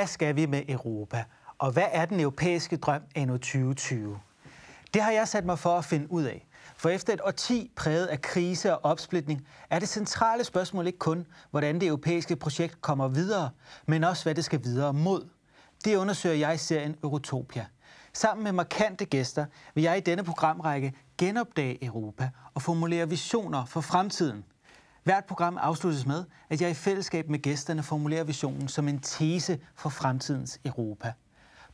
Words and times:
Hvad 0.00 0.06
skal 0.06 0.36
vi 0.36 0.46
med 0.46 0.62
Europa? 0.68 1.24
Og 1.58 1.72
hvad 1.72 1.86
er 1.92 2.04
den 2.04 2.20
europæiske 2.20 2.76
drøm 2.76 3.02
anno 3.14 3.32
2020? 3.32 4.18
Det 4.94 5.02
har 5.02 5.10
jeg 5.10 5.28
sat 5.28 5.44
mig 5.44 5.58
for 5.58 5.78
at 5.78 5.84
finde 5.84 6.12
ud 6.12 6.22
af. 6.22 6.46
For 6.76 6.88
efter 6.88 7.12
et 7.12 7.20
årti 7.24 7.70
præget 7.76 8.06
af 8.06 8.22
krise 8.22 8.76
og 8.76 8.84
opsplitning, 8.84 9.46
er 9.70 9.78
det 9.78 9.88
centrale 9.88 10.44
spørgsmål 10.44 10.86
ikke 10.86 10.98
kun, 10.98 11.26
hvordan 11.50 11.80
det 11.80 11.86
europæiske 11.86 12.36
projekt 12.36 12.82
kommer 12.82 13.08
videre, 13.08 13.50
men 13.86 14.04
også, 14.04 14.24
hvad 14.24 14.34
det 14.34 14.44
skal 14.44 14.64
videre 14.64 14.92
mod. 14.92 15.28
Det 15.84 15.96
undersøger 15.96 16.36
jeg 16.36 16.54
i 16.54 16.58
serien 16.58 16.96
Eurotopia. 17.02 17.66
Sammen 18.12 18.44
med 18.44 18.52
markante 18.52 19.04
gæster 19.04 19.46
vil 19.74 19.84
jeg 19.84 19.96
i 19.96 20.00
denne 20.00 20.24
programrække 20.24 20.92
genopdage 21.18 21.84
Europa 21.84 22.30
og 22.54 22.62
formulere 22.62 23.08
visioner 23.08 23.64
for 23.64 23.80
fremtiden. 23.80 24.44
Hvert 25.02 25.24
program 25.24 25.58
afsluttes 25.60 26.06
med, 26.06 26.24
at 26.50 26.60
jeg 26.60 26.70
i 26.70 26.74
fællesskab 26.74 27.28
med 27.28 27.38
gæsterne 27.38 27.82
formulerer 27.82 28.24
visionen 28.24 28.68
som 28.68 28.88
en 28.88 28.98
tese 28.98 29.60
for 29.74 29.88
fremtidens 29.88 30.60
Europa. 30.64 31.12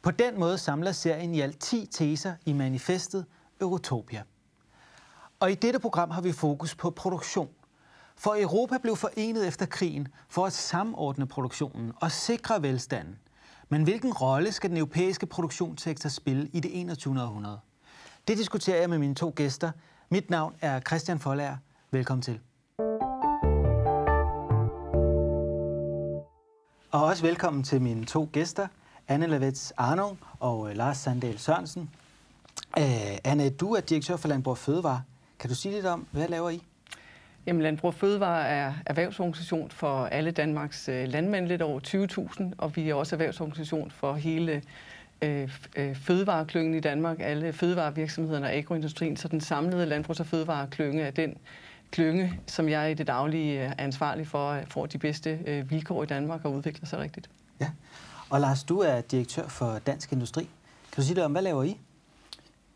På 0.03 0.11
den 0.11 0.41
måde 0.41 0.59
samler 0.59 0.93
serien 0.93 1.35
i 1.35 1.41
alt 1.41 1.59
10 1.59 1.89
teser 1.91 2.35
i 2.45 2.53
manifestet 2.53 3.27
Eurotopia. 3.61 4.23
Og 5.41 5.51
i 5.51 5.55
dette 5.55 5.79
program 5.79 6.11
har 6.11 6.21
vi 6.21 6.33
fokus 6.33 6.75
på 6.75 6.91
produktion. 6.91 7.49
For 8.17 8.37
Europa 8.43 8.79
blev 8.79 8.97
forenet 8.97 9.49
efter 9.49 9.67
krigen 9.67 10.09
for 10.29 10.47
at 10.47 10.53
samordne 10.53 11.27
produktionen 11.27 11.93
og 11.97 12.13
sikre 12.13 12.63
velstanden. 12.63 13.19
Men 13.69 13.83
hvilken 13.83 14.13
rolle 14.13 14.53
skal 14.53 14.71
den 14.71 14.79
europæiske 14.79 15.27
produktionssektor 15.27 16.09
spille 16.09 16.49
i 16.53 16.61
det 16.61 16.81
21. 16.81 17.23
århundrede? 17.23 17.61
Det 18.29 18.39
diskuterer 18.39 18.81
jeg 18.81 18.91
med 18.91 18.99
mine 18.99 19.15
to 19.15 19.33
gæster. 19.37 19.71
Mit 20.09 20.31
navn 20.31 20.55
er 20.61 20.81
Christian 20.81 21.19
Folager. 21.19 21.57
Velkommen 21.91 22.23
til. 22.23 22.41
Og 26.97 27.05
også 27.05 27.23
velkommen 27.23 27.63
til 27.63 27.83
mine 27.83 28.05
to 28.05 28.29
gæster, 28.33 28.67
Anne 29.09 29.27
Lavets 29.27 29.73
Arno 29.77 30.15
og 30.41 30.71
øh, 30.71 30.77
Lars 30.77 30.97
Sandal 30.97 31.39
Sørensen. 31.39 31.91
Uh, 32.77 32.85
Anne, 33.25 33.51
du 33.51 33.75
er 33.75 33.81
direktør 33.81 34.17
for 34.17 34.29
Landbrug 34.29 34.59
Fødevare. 34.59 35.03
Kan 35.39 35.51
du 35.51 35.57
sige 35.57 35.75
lidt 35.75 35.87
om, 35.87 36.07
hvad 36.11 36.29
laver 36.29 36.51
I? 36.51 36.63
Jamen, 37.47 37.63
Landbrug 37.63 37.95
Fødevare 37.95 38.47
er 38.49 38.73
erhvervsorganisation 38.87 39.71
for 39.71 40.07
alle 40.07 40.31
Danmarks 40.31 40.89
øh, 40.89 41.09
landmænd, 41.09 41.47
lidt 41.47 41.63
over 41.63 41.81
20.000, 42.41 42.45
og 42.59 42.77
vi 42.77 42.91
er 42.91 42.95
også 42.95 43.17
erhvervsorganisation 43.17 43.91
for 43.91 44.15
hele 44.15 44.63
øh, 45.23 45.49
øh, 45.77 45.97
fødevareklyngen 45.97 46.75
i 46.75 46.81
Danmark, 46.81 47.17
alle 47.21 47.53
fødevarevirksomhederne 47.53 48.47
og 48.47 48.53
agroindustrien, 48.53 49.17
så 49.17 49.29
den 49.29 49.41
samlede 49.41 49.87
landbrugs- 49.87 50.21
og 50.21 50.27
fødevareklynge 50.27 51.03
er 51.03 51.11
den 51.11 51.37
klynge, 51.97 52.41
som 52.47 52.69
jeg 52.69 52.91
i 52.91 52.95
det 52.95 53.07
daglige 53.07 53.59
er 53.59 53.73
ansvarlig 53.79 54.27
for, 54.27 54.51
at 54.51 54.73
få 54.73 54.87
de 54.87 54.99
bedste 54.99 55.39
øh, 55.47 55.71
vilkår 55.71 56.03
i 56.03 56.07
Danmark 56.07 56.45
og 56.45 56.53
udvikle 56.53 56.87
sig 56.87 56.99
rigtigt. 56.99 57.31
Ja, 57.61 57.71
og 58.31 58.41
Lars, 58.41 58.65
du 58.65 58.79
er 58.79 59.01
direktør 59.01 59.49
for 59.49 59.79
Dansk 59.87 60.13
Industri. 60.13 60.43
Kan 60.93 60.97
du 60.97 61.03
sige 61.03 61.15
lidt 61.15 61.25
om, 61.25 61.33
hvad 61.33 61.43
laver 61.43 61.63
I? 61.63 61.81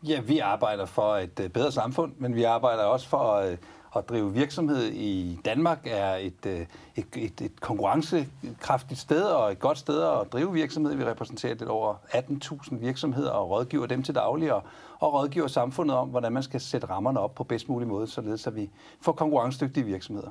Ja, 0.03 0.19
vi 0.21 0.39
arbejder 0.39 0.85
for 0.85 1.15
et 1.15 1.39
øh, 1.39 1.49
bedre 1.49 1.71
samfund, 1.71 2.13
men 2.17 2.35
vi 2.35 2.43
arbejder 2.43 2.83
også 2.83 3.07
for 3.07 3.55
at, 3.95 4.09
drive 4.09 4.33
virksomhed 4.33 4.85
i 4.85 5.39
Danmark 5.45 5.79
er 5.85 6.15
et, 6.15 6.45
øh, 6.45 6.65
et, 6.95 7.05
et, 7.15 7.41
et 7.41 7.61
konkurrencekraftigt 7.61 8.99
sted 8.99 9.23
og 9.23 9.51
et 9.51 9.59
godt 9.59 9.77
sted 9.77 10.03
at 10.03 10.33
drive 10.33 10.53
virksomhed. 10.53 10.95
Vi 10.95 11.05
repræsenterer 11.05 11.53
lidt 11.53 11.69
over 11.69 11.95
18.000 12.09 12.75
virksomheder 12.75 13.29
og 13.29 13.49
rådgiver 13.49 13.85
dem 13.85 14.03
til 14.03 14.15
daglig 14.15 14.53
og, 14.53 14.63
og 14.99 15.13
rådgiver 15.13 15.47
samfundet 15.47 15.97
om, 15.97 16.09
hvordan 16.09 16.31
man 16.31 16.43
skal 16.43 16.61
sætte 16.61 16.87
rammerne 16.87 17.19
op 17.19 17.35
på 17.35 17.43
bedst 17.43 17.69
mulig 17.69 17.87
måde, 17.87 18.07
således 18.07 18.47
at 18.47 18.55
vi 18.55 18.69
får 19.01 19.11
konkurrencedygtige 19.11 19.85
virksomheder. 19.85 20.29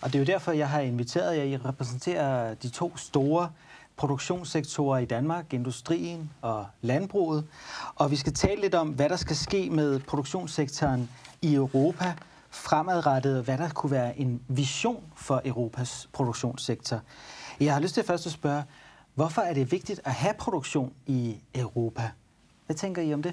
Og 0.00 0.12
det 0.12 0.14
er 0.14 0.18
jo 0.18 0.24
derfor, 0.24 0.52
jeg 0.52 0.68
har 0.68 0.80
inviteret 0.80 1.36
jer. 1.36 1.42
I 1.42 1.56
repræsenterer 1.56 2.54
de 2.54 2.68
to 2.68 2.96
store 2.96 3.50
produktionssektorer 3.96 4.98
i 4.98 5.04
Danmark, 5.04 5.54
industrien 5.54 6.30
og 6.42 6.66
landbruget. 6.80 7.46
Og 7.94 8.10
vi 8.10 8.16
skal 8.16 8.34
tale 8.34 8.60
lidt 8.60 8.74
om, 8.74 8.88
hvad 8.88 9.08
der 9.08 9.16
skal 9.16 9.36
ske 9.36 9.70
med 9.70 10.00
produktionssektoren 10.00 11.10
i 11.42 11.54
Europa 11.54 12.14
fremadrettet, 12.52 13.44
hvad 13.44 13.58
der 13.58 13.68
kunne 13.68 13.92
være 13.92 14.18
en 14.18 14.40
vision 14.48 15.04
for 15.16 15.42
Europas 15.44 16.08
produktionssektor. 16.12 17.00
Jeg 17.60 17.72
har 17.74 17.80
lyst 17.80 17.94
til 17.94 18.04
først 18.04 18.26
at 18.26 18.32
spørge, 18.32 18.62
hvorfor 19.14 19.42
er 19.42 19.54
det 19.54 19.72
vigtigt 19.72 20.00
at 20.04 20.12
have 20.12 20.34
produktion 20.38 20.92
i 21.06 21.36
Europa? 21.54 22.10
Hvad 22.66 22.76
tænker 22.76 23.02
I 23.02 23.14
om 23.14 23.22
det? 23.22 23.32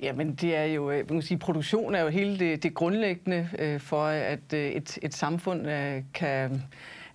Jamen, 0.00 0.34
det 0.34 0.56
er 0.56 0.64
jo, 0.64 0.90
øh, 0.90 0.96
man 0.96 1.06
kan 1.06 1.22
sige, 1.22 1.38
produktion 1.38 1.94
er 1.94 2.00
jo 2.00 2.08
hele 2.08 2.38
det, 2.38 2.62
det 2.62 2.74
grundlæggende 2.74 3.48
øh, 3.58 3.80
for, 3.80 4.06
at 4.06 4.52
øh, 4.52 4.70
et, 4.70 4.98
et 5.02 5.14
samfund 5.14 5.70
øh, 5.70 6.02
kan 6.14 6.62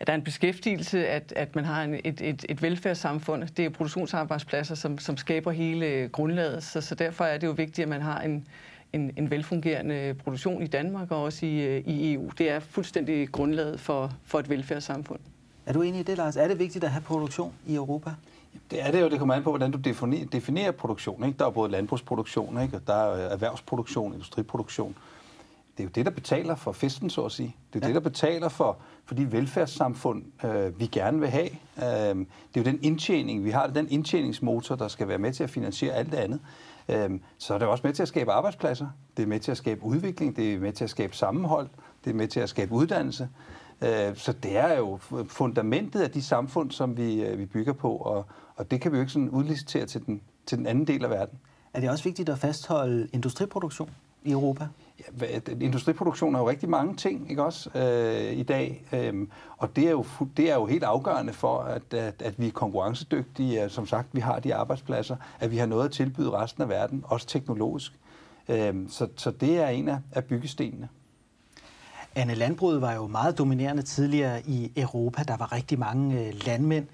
at 0.03 0.07
der 0.07 0.13
er 0.13 0.17
en 0.17 0.23
beskæftigelse, 0.23 1.07
at, 1.07 1.33
at 1.35 1.55
man 1.55 1.65
har 1.65 1.83
en, 1.83 1.93
et, 1.93 2.21
et, 2.21 2.45
et 2.49 2.61
velfærdssamfund. 2.61 3.43
Det 3.43 3.65
er 3.65 3.69
produktionsarbejdspladser, 3.69 4.75
som, 4.75 4.97
som 4.97 5.17
skaber 5.17 5.51
hele 5.51 5.85
øh, 5.85 6.09
grundlaget, 6.09 6.63
så, 6.63 6.81
så 6.81 6.95
derfor 6.95 7.25
er 7.25 7.37
det 7.37 7.47
jo 7.47 7.51
vigtigt, 7.51 7.83
at 7.83 7.89
man 7.89 8.01
har 8.01 8.21
en, 8.21 8.47
en, 8.93 9.11
en 9.17 9.31
velfungerende 9.31 10.15
produktion 10.23 10.63
i 10.63 10.67
Danmark 10.67 11.11
og 11.11 11.23
også 11.23 11.45
i, 11.45 11.61
øh, 11.61 11.87
i 11.87 12.13
EU. 12.13 12.31
Det 12.37 12.49
er 12.49 12.59
fuldstændig 12.59 13.31
grundlaget 13.31 13.79
for, 13.79 14.11
for 14.23 14.39
et 14.39 14.49
velfærdssamfund. 14.49 15.19
Er 15.65 15.73
du 15.73 15.81
enig 15.81 15.99
i 15.99 16.03
det, 16.03 16.17
Lars? 16.17 16.35
Er 16.35 16.47
det 16.47 16.59
vigtigt 16.59 16.83
at 16.83 16.91
have 16.91 17.01
produktion 17.01 17.53
i 17.67 17.75
Europa? 17.75 18.11
Det 18.71 18.81
er 18.81 18.91
det 18.91 19.01
jo. 19.01 19.09
Det 19.09 19.19
kommer 19.19 19.35
an 19.35 19.43
på, 19.43 19.49
hvordan 19.49 19.71
du 19.71 19.77
definerer, 19.77 20.25
definerer 20.25 20.71
produktion. 20.71 21.23
Ikke? 21.23 21.37
Der 21.39 21.45
er 21.45 21.49
både 21.49 21.71
landbrugsproduktion, 21.71 22.61
ikke? 22.61 22.75
og 22.77 22.87
der 22.87 22.93
er 22.93 23.29
erhvervsproduktion, 23.29 24.13
industriproduktion 24.13 24.95
det 25.77 25.79
er 25.79 25.83
jo 25.83 25.89
det, 25.95 26.05
der 26.05 26.11
betaler 26.11 26.55
for 26.55 26.71
festen, 26.71 27.09
så 27.09 27.21
at 27.21 27.31
sige. 27.31 27.55
Det 27.73 27.83
er 27.83 27.87
ja. 27.87 27.93
det, 27.93 28.03
der 28.03 28.09
betaler 28.09 28.49
for, 28.49 28.77
for 29.05 29.15
de 29.15 29.31
velfærdssamfund, 29.31 30.23
øh, 30.45 30.79
vi 30.79 30.85
gerne 30.85 31.19
vil 31.19 31.29
have. 31.29 31.49
Øh, 31.77 31.83
det 31.83 32.27
er 32.55 32.57
jo 32.57 32.63
den 32.63 32.79
indtjening, 32.81 33.45
vi 33.45 33.49
har 33.49 33.67
den 33.67 33.87
indtjeningsmotor, 33.89 34.75
der 34.75 34.87
skal 34.87 35.07
være 35.07 35.17
med 35.17 35.33
til 35.33 35.43
at 35.43 35.49
finansiere 35.49 35.93
alt 35.93 36.11
det 36.11 36.17
andet. 36.17 36.39
Øh, 36.89 37.19
så 37.37 37.53
er 37.53 37.57
det 37.57 37.67
også 37.67 37.87
med 37.87 37.93
til 37.93 38.01
at 38.01 38.07
skabe 38.07 38.31
arbejdspladser. 38.31 38.87
Det 39.17 39.23
er 39.23 39.27
med 39.27 39.39
til 39.39 39.51
at 39.51 39.57
skabe 39.57 39.83
udvikling. 39.83 40.35
Det 40.35 40.53
er 40.53 40.59
med 40.59 40.73
til 40.73 40.83
at 40.83 40.89
skabe 40.89 41.15
sammenhold. 41.15 41.69
Det 42.03 42.09
er 42.09 42.15
med 42.15 42.27
til 42.27 42.39
at 42.39 42.49
skabe 42.49 42.71
uddannelse. 42.71 43.29
Øh, 43.81 44.15
så 44.15 44.33
det 44.33 44.57
er 44.57 44.77
jo 44.77 44.99
fundamentet 45.27 46.01
af 46.01 46.11
de 46.11 46.21
samfund, 46.21 46.71
som 46.71 46.97
vi, 46.97 47.23
øh, 47.23 47.39
vi 47.39 47.45
bygger 47.45 47.73
på, 47.73 47.95
og, 47.95 48.25
og 48.55 48.71
det 48.71 48.81
kan 48.81 48.91
vi 48.91 48.97
jo 48.97 49.01
ikke 49.01 49.13
sådan 49.13 49.29
udlicitere 49.29 49.85
til 49.85 50.05
den, 50.05 50.21
til 50.45 50.57
den 50.57 50.67
anden 50.67 50.87
del 50.87 51.03
af 51.03 51.09
verden. 51.09 51.39
Er 51.73 51.79
det 51.79 51.89
også 51.89 52.03
vigtigt 52.03 52.29
at 52.29 52.39
fastholde 52.39 53.07
industriproduktion 53.13 53.89
i 54.23 54.31
Europa? 54.31 54.67
Ja, 54.99 55.39
industriproduktion 55.61 56.35
er 56.35 56.39
jo 56.39 56.49
rigtig 56.49 56.69
mange 56.69 56.95
ting, 56.95 57.29
ikke 57.29 57.43
også, 57.43 57.69
øh, 57.75 58.37
i 58.37 58.43
dag. 58.43 58.85
Øhm, 58.93 59.29
og 59.57 59.75
det 59.75 59.87
er, 59.87 59.91
jo, 59.91 60.05
det 60.37 60.51
er 60.51 60.55
jo 60.55 60.65
helt 60.65 60.83
afgørende 60.83 61.33
for, 61.33 61.59
at, 61.59 61.93
at, 61.93 62.21
at 62.21 62.39
vi 62.39 62.47
er 62.47 62.51
konkurrencedygtige. 62.51 63.69
Som 63.69 63.87
sagt, 63.87 64.07
vi 64.11 64.19
har 64.19 64.39
de 64.39 64.55
arbejdspladser, 64.55 65.15
at 65.39 65.51
vi 65.51 65.57
har 65.57 65.65
noget 65.65 65.85
at 65.85 65.91
tilbyde 65.91 66.31
resten 66.31 66.63
af 66.63 66.69
verden, 66.69 67.03
også 67.07 67.27
teknologisk. 67.27 67.99
Øhm, 68.49 68.89
så, 68.89 69.07
så 69.15 69.31
det 69.31 69.57
er 69.57 69.67
en 69.67 69.89
af, 69.89 69.97
af 70.11 70.23
byggestenene. 70.23 70.89
Anne, 72.15 72.35
landbruget 72.35 72.81
var 72.81 72.93
jo 72.93 73.07
meget 73.07 73.37
dominerende 73.37 73.81
tidligere 73.81 74.41
i 74.41 74.71
Europa. 74.77 75.23
Der 75.23 75.37
var 75.37 75.51
rigtig 75.51 75.79
mange 75.79 76.27
øh, 76.27 76.33
landmænd. 76.45 76.87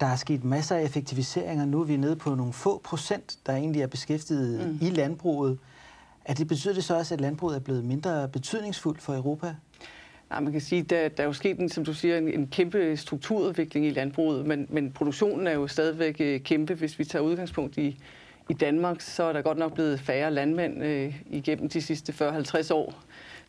Der 0.00 0.06
er 0.06 0.16
sket 0.16 0.44
masser 0.44 0.76
af 0.76 0.82
effektiviseringer. 0.82 1.64
Nu 1.64 1.80
er 1.80 1.84
vi 1.84 1.96
nede 1.96 2.16
på 2.16 2.34
nogle 2.34 2.52
få 2.52 2.80
procent, 2.84 3.38
der 3.46 3.52
egentlig 3.52 3.82
er 3.82 3.86
beskæftiget 3.86 4.68
mm. 4.68 4.78
i 4.86 4.90
landbruget. 4.90 5.58
Er 6.24 6.34
det, 6.34 6.48
betyder 6.48 6.74
det 6.74 6.84
så 6.84 6.96
også, 6.96 7.14
at 7.14 7.20
landbruget 7.20 7.56
er 7.56 7.60
blevet 7.60 7.84
mindre 7.84 8.28
betydningsfuldt 8.28 9.02
for 9.02 9.14
Europa? 9.14 9.54
Nej, 10.30 10.40
man 10.40 10.52
kan 10.52 10.60
sige, 10.60 10.80
at 10.80 10.90
der, 10.90 11.08
der 11.08 11.22
er 11.22 11.26
jo 11.26 11.32
sket, 11.32 11.58
en, 11.58 11.68
som 11.68 11.84
du 11.84 11.94
siger, 11.94 12.18
en, 12.18 12.28
en 12.28 12.46
kæmpe 12.46 12.96
strukturudvikling 12.96 13.86
i 13.86 13.90
landbruget, 13.90 14.46
men, 14.46 14.66
men 14.70 14.92
produktionen 14.92 15.46
er 15.46 15.52
jo 15.52 15.66
stadigvæk 15.66 16.16
øh, 16.20 16.40
kæmpe. 16.40 16.74
Hvis 16.74 16.98
vi 16.98 17.04
tager 17.04 17.22
udgangspunkt 17.22 17.78
i, 17.78 17.98
i 18.50 18.52
Danmark, 18.52 19.00
så 19.00 19.22
er 19.22 19.32
der 19.32 19.42
godt 19.42 19.58
nok 19.58 19.74
blevet 19.74 20.00
færre 20.00 20.30
landmænd 20.30 20.84
øh, 20.84 21.14
igennem 21.26 21.68
de 21.68 21.82
sidste 21.82 22.12
40-50 22.12 22.74
år. 22.74 22.94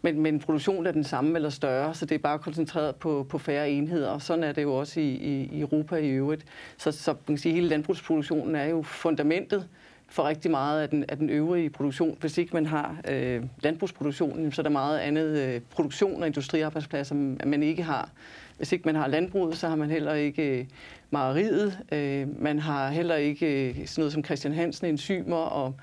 Men, 0.02 0.22
men 0.22 0.40
produktionen 0.40 0.88
er 0.88 0.92
den 0.92 1.04
samme 1.04 1.36
eller 1.36 1.50
større, 1.50 1.94
så 1.94 2.06
det 2.06 2.16
er 2.16 2.20
bare 2.20 2.40
koncentreret 2.40 2.96
på, 2.96 3.26
på 3.30 3.38
færre 3.38 3.70
enheder. 3.70 4.10
Og 4.10 4.22
sådan 4.22 4.44
er 4.44 4.52
det 4.52 4.64
jo 4.64 4.76
også 4.76 5.00
i, 5.00 5.10
i, 5.10 5.50
i 5.52 5.62
Europa 5.62 5.96
i 5.96 6.10
øvrigt. 6.10 6.46
Så, 6.78 6.92
så 6.92 7.12
man 7.12 7.18
kan 7.28 7.38
sige, 7.38 7.52
at 7.52 7.56
hele 7.56 7.68
landbrugsproduktionen 7.68 8.56
er 8.56 8.66
jo 8.66 8.82
fundamentet 8.82 9.68
for 10.08 10.24
rigtig 10.24 10.52
meget 10.52 10.82
af 10.82 10.90
den, 10.90 11.06
af 11.10 11.18
den 11.18 11.30
øvrige 11.30 11.70
produktion. 11.70 12.18
Hvis 12.20 12.38
ikke 12.38 12.54
man 12.54 12.66
har 12.66 12.98
øh, 13.10 13.44
landbrugsproduktionen, 13.62 14.52
så 14.52 14.62
er 14.62 14.64
der 14.64 14.70
meget 14.70 15.00
andet 15.00 15.38
øh, 15.38 15.62
produktion 15.70 16.22
og 16.22 16.28
industriarbejdspladser, 16.28 17.16
man 17.46 17.64
ikke 17.64 17.84
har. 17.84 18.10
Hvis 18.58 18.72
ikke 18.72 18.86
man 18.86 18.96
har 18.96 19.08
landbruget, 19.08 19.58
så 19.58 19.68
har 19.68 19.76
man 19.76 19.90
heller 19.90 20.14
ikke 20.14 20.60
øh, 20.60 20.66
mejeriet. 21.12 21.80
Øh, 21.92 22.42
man 22.42 22.60
har 22.60 22.90
heller 22.90 23.16
ikke 23.16 23.70
øh, 23.70 23.76
sådan 23.76 24.02
noget 24.02 24.14
som 24.14 24.24
Christian 24.24 24.54
Hansen, 24.54 24.88
enzymer, 24.88 25.36
og 25.36 25.76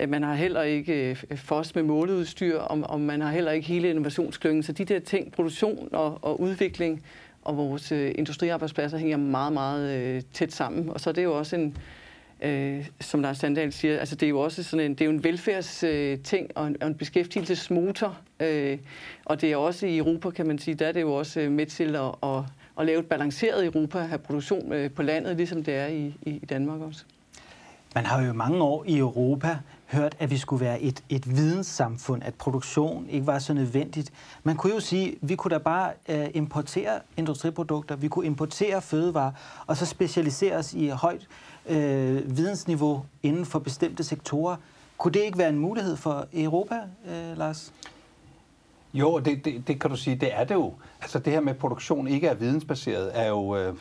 øh, 0.00 0.08
man 0.08 0.22
har 0.22 0.34
heller 0.34 0.62
ikke 0.62 1.10
øh, 1.10 1.36
FOS 1.36 1.74
med 1.74 1.82
måleudstyr, 1.82 2.58
og, 2.58 2.80
og 2.82 3.00
man 3.00 3.20
har 3.20 3.30
heller 3.30 3.52
ikke 3.52 3.66
hele 3.66 3.90
innovationsklyngen. 3.90 4.62
Så 4.62 4.72
de 4.72 4.84
der 4.84 4.98
ting, 4.98 5.32
produktion 5.32 5.88
og, 5.92 6.18
og 6.22 6.40
udvikling 6.40 7.02
og 7.42 7.56
vores 7.56 7.92
øh, 7.92 8.12
industriarbejdspladser 8.14 8.98
hænger 8.98 9.16
meget, 9.16 9.52
meget 9.52 10.00
øh, 10.00 10.22
tæt 10.32 10.52
sammen. 10.52 10.90
Og 10.90 11.00
så 11.00 11.10
er 11.10 11.14
det 11.14 11.24
jo 11.24 11.38
også 11.38 11.56
en, 11.56 11.76
øh, 12.42 12.86
som 13.00 13.20
Lars 13.20 13.38
Sandal 13.38 13.72
siger, 13.72 13.98
altså 13.98 14.14
det 14.14 14.26
er 14.26 14.30
jo 14.30 14.40
også 14.40 14.62
sådan 14.62 14.86
en, 14.86 14.92
det 14.92 15.00
er 15.00 15.04
jo 15.04 15.10
en 15.10 15.24
velfærdsting 15.24 16.44
øh, 16.44 16.50
og, 16.54 16.66
en, 16.66 16.76
og 16.80 16.86
en 16.88 16.94
beskæftigelsesmotor. 16.94 18.18
Øh, 18.40 18.78
og 19.24 19.40
det 19.40 19.52
er 19.52 19.56
også 19.56 19.86
i 19.86 19.98
Europa, 19.98 20.30
kan 20.30 20.46
man 20.46 20.58
sige, 20.58 20.74
der 20.74 20.86
er 20.86 20.92
det 20.92 21.00
jo 21.00 21.14
også 21.14 21.40
øh, 21.40 21.52
med 21.52 21.66
til 21.66 21.96
at, 21.96 22.14
at, 22.22 22.42
at 22.80 22.86
lave 22.86 23.00
et 23.00 23.06
balanceret 23.06 23.64
Europa, 23.64 23.98
have 23.98 24.18
produktion 24.18 24.72
øh, 24.72 24.90
på 24.90 25.02
landet, 25.02 25.36
ligesom 25.36 25.64
det 25.64 25.74
er 25.74 25.86
i, 25.86 26.14
i 26.22 26.46
Danmark 26.48 26.80
også. 26.80 27.04
Man 27.94 28.06
har 28.06 28.26
jo 28.26 28.32
mange 28.32 28.62
år 28.62 28.84
i 28.86 28.98
Europa 28.98 29.58
hørt, 29.92 30.16
at 30.18 30.30
vi 30.30 30.38
skulle 30.38 30.64
være 30.64 30.80
et, 30.80 31.04
et 31.08 31.36
videnssamfund, 31.36 32.22
at 32.24 32.34
produktion 32.34 33.06
ikke 33.08 33.26
var 33.26 33.38
så 33.38 33.52
nødvendigt. 33.52 34.12
Man 34.42 34.56
kunne 34.56 34.72
jo 34.74 34.80
sige, 34.80 35.08
at 35.12 35.18
vi 35.20 35.36
kunne 35.36 35.54
da 35.54 35.58
bare 35.58 35.92
uh, 36.08 36.14
importere 36.34 37.00
industriprodukter, 37.16 37.96
vi 37.96 38.08
kunne 38.08 38.26
importere 38.26 38.82
fødevarer, 38.82 39.32
og 39.66 39.76
så 39.76 39.86
specialisere 39.86 40.56
os 40.56 40.74
i 40.74 40.88
højt 40.88 41.28
uh, 41.66 41.74
vidensniveau 42.36 43.04
inden 43.22 43.46
for 43.46 43.58
bestemte 43.58 44.04
sektorer. 44.04 44.56
Kunne 44.98 45.12
det 45.12 45.20
ikke 45.20 45.38
være 45.38 45.48
en 45.48 45.58
mulighed 45.58 45.96
for 45.96 46.26
Europa, 46.32 46.74
uh, 47.04 47.38
Lars? 47.38 47.72
Jo, 48.94 49.18
det, 49.18 49.44
det, 49.44 49.68
det 49.68 49.80
kan 49.80 49.90
du 49.90 49.96
sige, 49.96 50.16
det 50.16 50.28
er 50.34 50.44
det 50.44 50.54
jo. 50.54 50.74
Altså 51.02 51.18
det 51.18 51.32
her 51.32 51.40
med 51.40 51.54
produktion 51.54 52.08
ikke 52.08 52.26
er 52.26 52.34
vidensbaseret, 52.34 53.10
er 53.14 53.28
jo, 53.28 53.56
øh, 53.56 53.74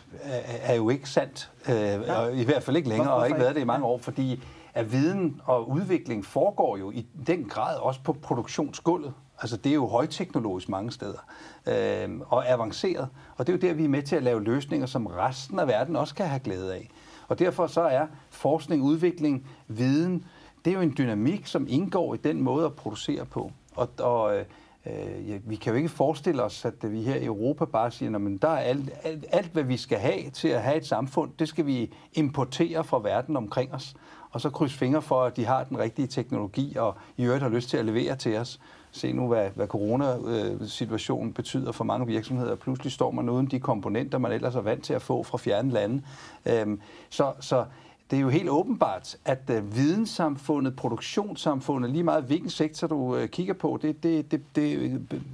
er 0.62 0.74
jo 0.74 0.90
ikke 0.90 1.10
sandt. 1.10 1.52
Øh, 1.70 1.76
ja. 1.76 2.14
og 2.14 2.36
I 2.36 2.44
hvert 2.44 2.64
fald 2.64 2.78
ikke 2.78 2.90
længere, 2.90 3.14
og 3.14 3.28
ikke 3.28 3.40
været 3.40 3.56
det 3.56 3.62
i 3.62 3.66
mange 3.66 3.86
år, 3.86 3.98
fordi 3.98 4.44
at 4.80 4.92
viden 4.92 5.42
og 5.46 5.70
udvikling 5.70 6.26
foregår 6.26 6.78
jo 6.78 6.92
i 6.92 7.06
den 7.28 7.46
grad 7.46 7.78
også 7.78 8.02
på 8.04 8.14
produktionsgulvet. 8.14 9.14
Altså 9.42 9.58
det 9.58 9.70
er 9.70 9.74
jo 9.74 9.88
højteknologisk 9.88 10.70
mange 10.70 10.92
steder, 10.92 11.26
øh, 11.68 12.10
og 12.30 12.50
avanceret. 12.50 13.08
Og 13.38 13.48
det 13.48 13.54
er 13.54 13.58
jo 13.58 13.62
der, 13.62 13.74
vi 13.74 13.84
er 13.84 13.90
med 13.90 14.02
til 14.02 14.16
at 14.16 14.24
lave 14.24 14.44
løsninger, 14.44 14.88
som 14.88 15.06
resten 15.06 15.60
af 15.60 15.68
verden 15.68 15.96
også 15.96 16.16
kan 16.16 16.28
have 16.28 16.40
glæde 16.40 16.74
af. 16.74 16.90
Og 17.28 17.40
derfor 17.40 17.68
så 17.68 17.82
er 17.82 18.08
forskning, 18.30 18.84
udvikling, 18.84 19.48
viden, 19.68 20.26
det 20.66 20.72
er 20.72 20.76
jo 20.76 20.82
en 20.82 20.96
dynamik, 20.98 21.48
som 21.48 21.66
indgår 21.70 22.14
i 22.14 22.18
den 22.18 22.42
måde 22.42 22.66
at 22.66 22.76
producere 22.76 23.26
på. 23.26 23.52
Og, 23.76 23.90
og 24.00 24.38
øh, 24.38 25.30
ja, 25.30 25.38
vi 25.46 25.56
kan 25.56 25.74
jo 25.74 25.78
ikke 25.78 25.90
forestille 25.90 26.44
os, 26.44 26.66
at 26.66 26.92
vi 26.92 27.02
her 27.02 27.16
i 27.16 27.26
Europa 27.26 27.66
bare 27.66 27.92
siger, 27.92 28.16
at 28.16 28.42
der 28.42 28.50
er 28.50 28.58
alt, 28.58 28.90
alt, 29.04 29.26
alt, 29.32 29.52
hvad 29.52 29.64
vi 29.64 29.78
skal 29.78 29.98
have 29.98 30.30
til 30.30 30.48
at 30.48 30.62
have 30.62 30.78
et 30.78 30.86
samfund, 30.86 31.32
det 31.40 31.48
skal 31.48 31.66
vi 31.66 31.94
importere 32.14 32.84
fra 32.84 33.00
verden 33.00 33.38
omkring 33.38 33.74
os. 33.74 33.96
Og 34.32 34.42
så 34.42 34.50
kryds 34.50 34.74
fingre 34.74 35.02
for, 35.02 35.24
at 35.24 35.36
de 35.36 35.46
har 35.46 35.64
den 35.64 35.80
rigtige 35.80 36.08
teknologi, 36.08 36.76
og 36.76 36.96
i 37.18 37.24
øvrigt 37.24 37.44
har 37.44 37.50
lyst 37.50 37.70
til 37.70 37.78
at 37.78 37.86
levere 37.86 38.16
til 38.16 38.38
os. 38.38 38.60
Se 38.92 39.12
nu, 39.12 39.28
hvad, 39.28 39.50
hvad 39.56 39.68
coronasituationen 39.68 41.34
betyder 41.34 41.72
for 41.72 41.84
mange 41.84 42.08
virksomheder. 42.08 42.56
Pludselig 42.56 42.92
står 42.92 43.12
man 43.12 43.30
uden 43.30 43.46
de 43.46 43.60
komponenter, 43.60 44.18
man 44.18 44.32
ellers 44.32 44.56
er 44.56 44.62
vant 44.62 44.84
til 44.84 44.94
at 44.94 45.02
få 45.02 45.24
fra 45.24 45.38
fjerne 45.38 45.72
lande. 45.72 46.02
Øhm, 46.46 46.82
så, 47.10 47.34
så 47.40 47.66
det 48.12 48.18
er 48.18 48.22
jo 48.22 48.30
helt 48.30 48.50
åbenbart, 48.50 49.16
at 49.26 49.40
uh, 49.50 49.76
videnssamfundet, 49.76 50.76
produktionssamfundet, 50.76 51.92
lige 51.92 52.04
meget 52.04 52.24
hvilken 52.24 52.50
sektor 52.50 52.88
du 52.88 52.96
uh, 52.96 53.26
kigger 53.26 53.54
på, 53.54 53.80
det, 53.82 54.04
det, 54.04 54.32
det, 54.32 54.42
det 54.56 54.80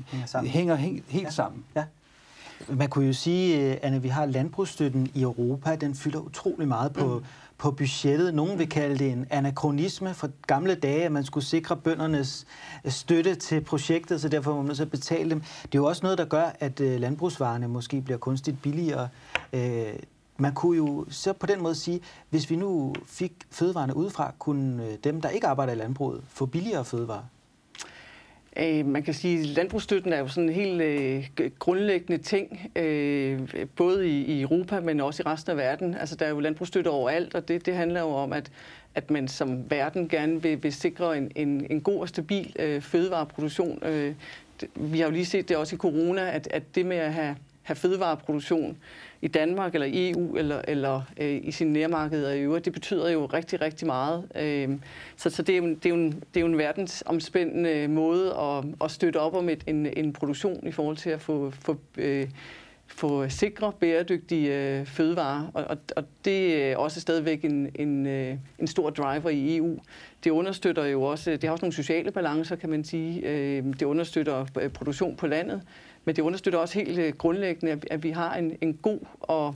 hænger, 0.08 0.28
sammen. 0.28 0.52
hænger 0.52 0.76
helt, 0.76 1.04
helt 1.08 1.26
ja. 1.26 1.30
sammen. 1.30 1.64
Ja. 1.76 1.84
Man 2.70 2.90
kunne 2.90 3.08
jo 3.08 3.14
sige, 3.14 3.72
øh, 3.72 3.78
at 3.82 4.04
vi 4.04 4.08
har 4.08 4.26
landbrugsstøtten 4.26 5.12
i 5.14 5.22
Europa, 5.22 5.76
den 5.76 5.96
fylder 5.96 6.20
utrolig 6.20 6.68
meget 6.68 6.94
på, 6.94 7.18
mm 7.20 7.26
på 7.58 7.72
budgettet. 7.72 8.34
Nogen 8.34 8.60
vil 8.60 8.70
kalde 8.70 8.98
det 8.98 9.12
en 9.12 9.28
anachronisme 9.30 10.14
fra 10.14 10.28
gamle 10.48 10.76
dage, 10.76 11.04
at 11.04 11.12
man 11.12 11.24
skulle 11.24 11.46
sikre 11.46 11.78
bøndernes 11.78 12.46
øh, 12.86 12.92
støtte 12.92 13.36
til 13.36 13.62
projektet, 13.62 14.22
så 14.22 14.30
derfor 14.30 14.54
må 14.54 14.62
man 14.62 14.76
så 14.76 14.86
betale 14.86 15.30
dem. 15.30 15.40
Det 15.40 15.76
er 15.76 15.80
jo 15.80 15.86
også 15.86 16.04
noget, 16.04 16.18
der 16.18 16.26
gør, 16.26 16.52
at 16.60 16.80
øh, 16.80 17.00
landbrugsvarerne 17.00 17.68
måske 17.68 18.02
bliver 18.02 18.18
kunstigt 18.18 18.62
billigere 18.62 19.10
øh, 19.54 19.94
man 20.38 20.54
kunne 20.54 20.78
jo 20.78 21.06
så 21.10 21.34
på 21.34 21.46
den 21.46 21.64
måde 21.64 21.76
sige, 21.76 22.02
hvis 22.30 22.50
vi 22.50 22.56
nu 22.56 22.94
fik 23.06 23.34
fødevarene 23.52 23.96
udefra, 23.96 24.34
kunne 24.40 24.98
dem, 25.04 25.22
der 25.22 25.30
ikke 25.30 25.48
arbejder 25.48 25.74
i 25.74 25.76
landbruget, 25.76 26.24
få 26.28 26.46
billigere 26.46 26.86
fødevarer? 26.86 27.24
Øh, 28.60 28.86
man 28.86 29.04
kan 29.04 29.14
sige, 29.14 29.40
at 29.40 29.46
landbrugsstøtten 29.46 30.14
er 30.14 30.20
jo 30.20 30.28
sådan 30.28 30.50
en 30.50 30.56
helt 30.56 30.82
øh, 30.82 31.52
grundlæggende 31.60 32.24
ting, 32.24 32.72
øh, 32.76 33.40
både 33.76 34.10
i, 34.10 34.24
i 34.24 34.42
Europa, 34.42 34.80
men 34.80 35.00
også 35.00 35.24
i 35.26 35.30
resten 35.30 35.52
af 35.52 35.58
verden. 35.58 35.96
Altså, 35.96 36.16
der 36.16 36.26
er 36.26 36.30
jo 36.30 36.40
landbrugsstøtte 36.40 36.88
overalt, 36.88 37.36
og 37.36 37.48
det, 37.48 37.66
det 37.66 37.76
handler 37.76 38.00
jo 38.00 38.10
om, 38.10 38.34
at, 38.34 38.52
at 38.96 39.12
man 39.12 39.28
som 39.28 39.70
verden 39.70 40.08
gerne 40.08 40.42
vil, 40.42 40.64
vil 40.64 40.74
sikre 40.74 41.18
en, 41.18 41.32
en, 41.36 41.68
en 41.70 41.82
god 41.82 42.00
og 42.00 42.10
stabil 42.10 42.56
øh, 42.60 42.82
fødevareproduktion. 42.82 43.80
Øh, 43.86 44.14
vi 44.76 45.00
har 45.00 45.06
jo 45.06 45.12
lige 45.12 45.26
set 45.26 45.50
det 45.50 45.58
også 45.58 45.76
i 45.76 45.78
corona, 45.78 46.32
at, 46.32 46.48
at 46.52 46.64
det 46.76 46.86
med 46.86 46.98
at 46.98 47.14
have, 47.14 47.36
have 47.66 47.76
fødevareproduktion 47.76 48.78
i 49.22 49.28
Danmark 49.28 49.74
eller 49.74 49.88
i 49.88 50.12
EU 50.12 50.36
eller, 50.36 50.62
eller 50.68 51.02
øh, 51.18 51.40
i 51.44 51.52
sine 51.52 51.74
nærmarkeder 51.74 52.32
i 52.32 52.42
øvrigt, 52.42 52.66
det 52.66 52.74
betyder 52.74 53.10
jo 53.10 53.26
rigtig, 53.26 53.62
rigtig 53.62 53.88
meget. 53.88 54.28
Øh, 54.36 54.70
så 55.16 55.30
så 55.30 55.42
det, 55.42 55.54
er 55.54 55.58
jo, 55.58 55.70
det, 55.70 55.86
er 55.86 55.90
jo 55.90 55.96
en, 55.96 56.12
det 56.12 56.38
er 56.38 56.42
jo 56.42 56.48
en 56.48 56.58
verdensomspændende 56.58 57.88
måde 57.88 58.34
at, 58.34 58.66
at 58.84 58.92
støtte 58.92 59.18
op 59.18 59.36
om 59.36 59.50
et, 59.50 59.64
en, 59.68 59.86
en 59.86 60.14
produktion 60.14 60.68
i 60.68 60.72
forhold 60.72 60.98
til 60.98 61.10
at 61.10 61.22
få, 61.22 61.52
få 61.52 61.78
øh, 61.98 62.28
få 62.88 63.30
sikre, 63.30 63.74
bæredygtige 63.80 64.56
øh, 64.56 64.86
fødevarer, 64.86 65.48
og, 65.54 65.64
og, 65.64 65.78
og 65.96 66.04
det 66.26 66.64
er 66.64 66.78
også 66.78 67.02
stadigvæk 67.02 67.46
en, 67.46 67.70
en, 67.76 68.06
øh, 68.06 68.38
en 68.60 68.68
stor 68.68 68.90
driver 68.90 69.30
i 69.30 69.58
EU. 69.58 69.78
Det 70.24 70.32
understøtter 70.32 70.86
jo 70.86 71.04
også, 71.04 71.32
det 71.32 71.44
har 71.44 71.52
også 71.52 71.66
nogle 71.66 71.74
sociale 71.74 72.12
balancer, 72.12 72.56
kan 72.56 72.70
man 72.70 72.84
sige. 72.84 73.30
Øh, 73.30 73.64
det 73.64 73.84
understøtter 73.84 74.46
øh, 74.62 74.70
produktion 74.70 75.16
på 75.16 75.28
landet, 75.28 75.62
men 76.06 76.16
det 76.16 76.22
understøtter 76.22 76.60
også 76.60 76.80
helt 76.80 77.00
øh, 77.00 77.14
grundlæggende, 77.14 77.80
at 77.92 78.04
vi 78.04 78.10
har 78.10 78.36
en, 78.36 78.58
en 78.62 78.74
god 78.74 79.00
og 79.20 79.56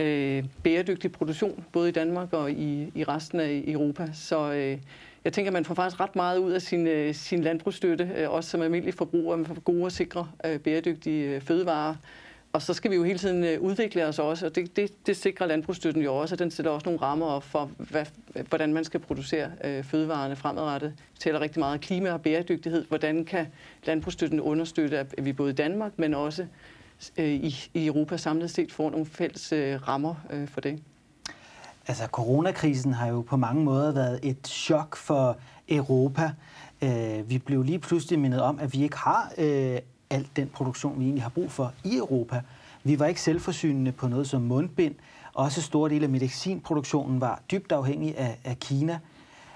øh, 0.00 0.44
bæredygtig 0.62 1.12
produktion, 1.12 1.64
både 1.72 1.88
i 1.88 1.92
Danmark 1.92 2.32
og 2.32 2.50
i, 2.50 2.92
i 2.94 3.04
resten 3.04 3.40
af 3.40 3.64
Europa. 3.66 4.08
Så 4.12 4.52
øh, 4.52 4.78
jeg 5.24 5.32
tænker, 5.32 5.50
at 5.50 5.52
man 5.52 5.64
får 5.64 5.74
faktisk 5.74 6.00
ret 6.00 6.16
meget 6.16 6.38
ud 6.38 6.52
af 6.52 6.62
sin, 6.62 6.86
øh, 6.86 7.14
sin 7.14 7.42
landbrugsstøtte, 7.42 8.10
øh, 8.16 8.30
også 8.30 8.50
som 8.50 8.62
almindelig 8.62 8.94
forbruger. 8.94 9.36
Man 9.36 9.46
får 9.46 9.60
gode 9.60 9.84
og 9.84 9.92
sikre 9.92 10.28
øh, 10.46 10.58
bæredygtige 10.58 11.34
øh, 11.34 11.40
fødevarer, 11.40 11.94
og 12.52 12.62
så 12.62 12.74
skal 12.74 12.90
vi 12.90 12.96
jo 12.96 13.04
hele 13.04 13.18
tiden 13.18 13.44
øh, 13.44 13.60
udvikle 13.60 14.06
os 14.06 14.18
også, 14.18 14.46
og 14.46 14.54
det, 14.54 14.76
det, 14.76 15.06
det 15.06 15.16
sikrer 15.16 15.46
landbrugsstøtten 15.46 16.02
jo 16.02 16.16
også, 16.16 16.34
og 16.34 16.38
den 16.38 16.50
sætter 16.50 16.70
også 16.72 16.84
nogle 16.84 17.02
rammer 17.02 17.26
op 17.26 17.44
for, 17.44 17.70
hvad, 17.78 18.06
hvordan 18.48 18.74
man 18.74 18.84
skal 18.84 19.00
producere 19.00 19.50
øh, 19.64 19.84
fødevarene 19.84 20.36
fremadrettet. 20.36 20.92
Vi 21.12 21.18
taler 21.18 21.40
rigtig 21.40 21.58
meget 21.58 21.72
om 21.72 21.78
klima 21.78 22.12
og 22.12 22.22
bæredygtighed. 22.22 22.84
Hvordan 22.88 23.24
kan 23.24 23.46
landbrugsstøtten 23.84 24.40
understøtte, 24.40 24.98
at 24.98 25.14
vi 25.18 25.32
både 25.32 25.50
i 25.50 25.54
Danmark, 25.54 25.92
men 25.96 26.14
også 26.14 26.46
øh, 27.16 27.28
i, 27.28 27.70
i 27.74 27.86
Europa 27.86 28.16
samlet 28.16 28.50
set 28.50 28.72
får 28.72 28.90
nogle 28.90 29.06
fælles 29.06 29.52
øh, 29.52 29.88
rammer 29.88 30.14
øh, 30.30 30.48
for 30.48 30.60
det? 30.60 30.82
Altså, 31.86 32.06
coronakrisen 32.06 32.92
har 32.92 33.08
jo 33.08 33.20
på 33.20 33.36
mange 33.36 33.64
måder 33.64 33.92
været 33.92 34.20
et 34.22 34.46
chok 34.46 34.96
for 34.96 35.38
Europa. 35.68 36.30
Øh, 36.82 37.30
vi 37.30 37.38
blev 37.38 37.62
lige 37.62 37.78
pludselig 37.78 38.18
mindet 38.18 38.40
om, 38.42 38.58
at 38.58 38.72
vi 38.72 38.82
ikke 38.82 38.96
har 38.96 39.32
øh, 39.38 39.78
al 40.12 40.28
den 40.36 40.48
produktion, 40.48 40.98
vi 41.00 41.04
egentlig 41.04 41.22
har 41.22 41.30
brug 41.30 41.50
for 41.50 41.72
i 41.84 41.96
Europa. 41.96 42.42
Vi 42.84 42.98
var 42.98 43.06
ikke 43.06 43.20
selvforsynende 43.20 43.92
på 43.92 44.08
noget 44.08 44.28
som 44.28 44.42
mundbind. 44.42 44.94
Også 45.34 45.62
store 45.62 45.90
dele 45.90 46.04
af 46.04 46.10
medicinproduktionen 46.10 47.20
var 47.20 47.42
dybt 47.50 47.72
afhængig 47.72 48.18
af, 48.18 48.38
af 48.44 48.58
Kina. 48.58 48.98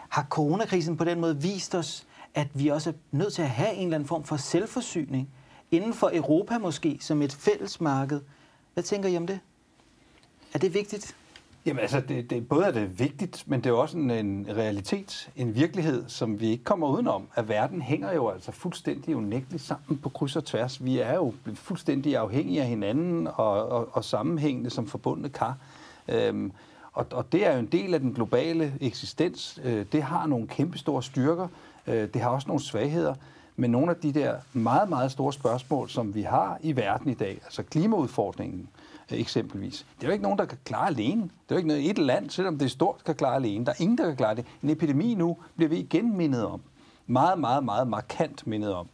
Har 0.08 0.26
coronakrisen 0.30 0.96
på 0.96 1.04
den 1.04 1.20
måde 1.20 1.42
vist 1.42 1.74
os, 1.74 2.06
at 2.34 2.48
vi 2.54 2.68
også 2.68 2.90
er 2.90 2.94
nødt 3.10 3.32
til 3.32 3.42
at 3.42 3.50
have 3.50 3.74
en 3.74 3.82
eller 3.84 3.94
anden 3.94 4.08
form 4.08 4.24
for 4.24 4.36
selvforsyning 4.36 5.28
inden 5.70 5.94
for 5.94 6.10
Europa 6.14 6.58
måske, 6.58 6.98
som 7.00 7.22
et 7.22 7.32
fælles 7.32 7.80
marked? 7.80 8.20
Hvad 8.74 8.84
tænker 8.84 9.08
I 9.08 9.16
om 9.16 9.26
det? 9.26 9.40
Er 10.54 10.58
det 10.58 10.74
vigtigt? 10.74 11.16
Jamen 11.66 11.80
altså, 11.80 12.00
det, 12.00 12.30
det, 12.30 12.48
både 12.48 12.64
er 12.64 12.70
det 12.70 12.98
vigtigt, 12.98 13.44
men 13.46 13.60
det 13.60 13.70
er 13.70 13.74
også 13.74 13.98
en, 13.98 14.10
en 14.10 14.46
realitet, 14.56 15.30
en 15.36 15.54
virkelighed, 15.54 16.04
som 16.08 16.40
vi 16.40 16.46
ikke 16.46 16.64
kommer 16.64 16.88
udenom. 16.88 17.28
At 17.34 17.48
verden 17.48 17.82
hænger 17.82 18.12
jo 18.12 18.28
altså 18.28 18.52
fuldstændig 18.52 19.16
unægteligt 19.16 19.62
sammen 19.62 19.98
på 19.98 20.08
kryds 20.08 20.36
og 20.36 20.44
tværs. 20.44 20.84
Vi 20.84 20.98
er 20.98 21.14
jo 21.14 21.34
fuldstændig 21.54 22.16
afhængige 22.16 22.60
af 22.62 22.66
hinanden 22.66 23.26
og, 23.26 23.68
og, 23.68 23.88
og 23.92 24.04
sammenhængende 24.04 24.70
som 24.70 24.86
forbundne 24.86 25.28
kar. 25.28 25.56
Øhm, 26.08 26.52
og, 26.92 27.06
og 27.10 27.32
det 27.32 27.46
er 27.46 27.52
jo 27.52 27.58
en 27.58 27.66
del 27.66 27.94
af 27.94 28.00
den 28.00 28.14
globale 28.14 28.72
eksistens. 28.80 29.60
Øh, 29.64 29.86
det 29.92 30.02
har 30.02 30.26
nogle 30.26 30.46
kæmpestore 30.46 31.02
styrker. 31.02 31.48
Øh, 31.86 32.08
det 32.14 32.22
har 32.22 32.30
også 32.30 32.48
nogle 32.48 32.62
svagheder. 32.62 33.14
Men 33.56 33.70
nogle 33.70 33.90
af 33.90 33.96
de 33.96 34.12
der 34.12 34.34
meget, 34.52 34.88
meget 34.88 35.12
store 35.12 35.32
spørgsmål, 35.32 35.88
som 35.88 36.14
vi 36.14 36.22
har 36.22 36.58
i 36.62 36.76
verden 36.76 37.10
i 37.10 37.14
dag, 37.14 37.40
altså 37.44 37.62
klimaudfordringen, 37.62 38.68
Øh, 39.12 39.20
eksempelvis. 39.20 39.86
Det 39.96 40.04
er 40.04 40.08
jo 40.08 40.12
ikke 40.12 40.22
nogen, 40.22 40.38
der 40.38 40.44
kan 40.44 40.58
klare 40.64 40.86
alene. 40.86 41.22
Det 41.22 41.30
er 41.48 41.54
jo 41.54 41.56
ikke 41.56 41.68
noget, 41.68 41.90
et 41.90 41.98
land, 41.98 42.30
selvom 42.30 42.58
det 42.58 42.64
er 42.64 42.70
stort, 42.70 43.04
kan 43.04 43.14
klare 43.14 43.34
alene. 43.34 43.64
Der 43.64 43.72
er 43.72 43.82
ingen, 43.82 43.98
der 43.98 44.04
kan 44.04 44.16
klare 44.16 44.34
det. 44.34 44.44
En 44.62 44.70
epidemi 44.70 45.14
nu 45.14 45.36
bliver 45.56 45.68
vi 45.68 45.76
igen 45.76 46.16
mindet 46.16 46.46
om. 46.46 46.60
Meget, 47.06 47.38
meget, 47.38 47.64
meget 47.64 47.88
markant 47.88 48.46
mindet 48.46 48.74
om. 48.74 48.88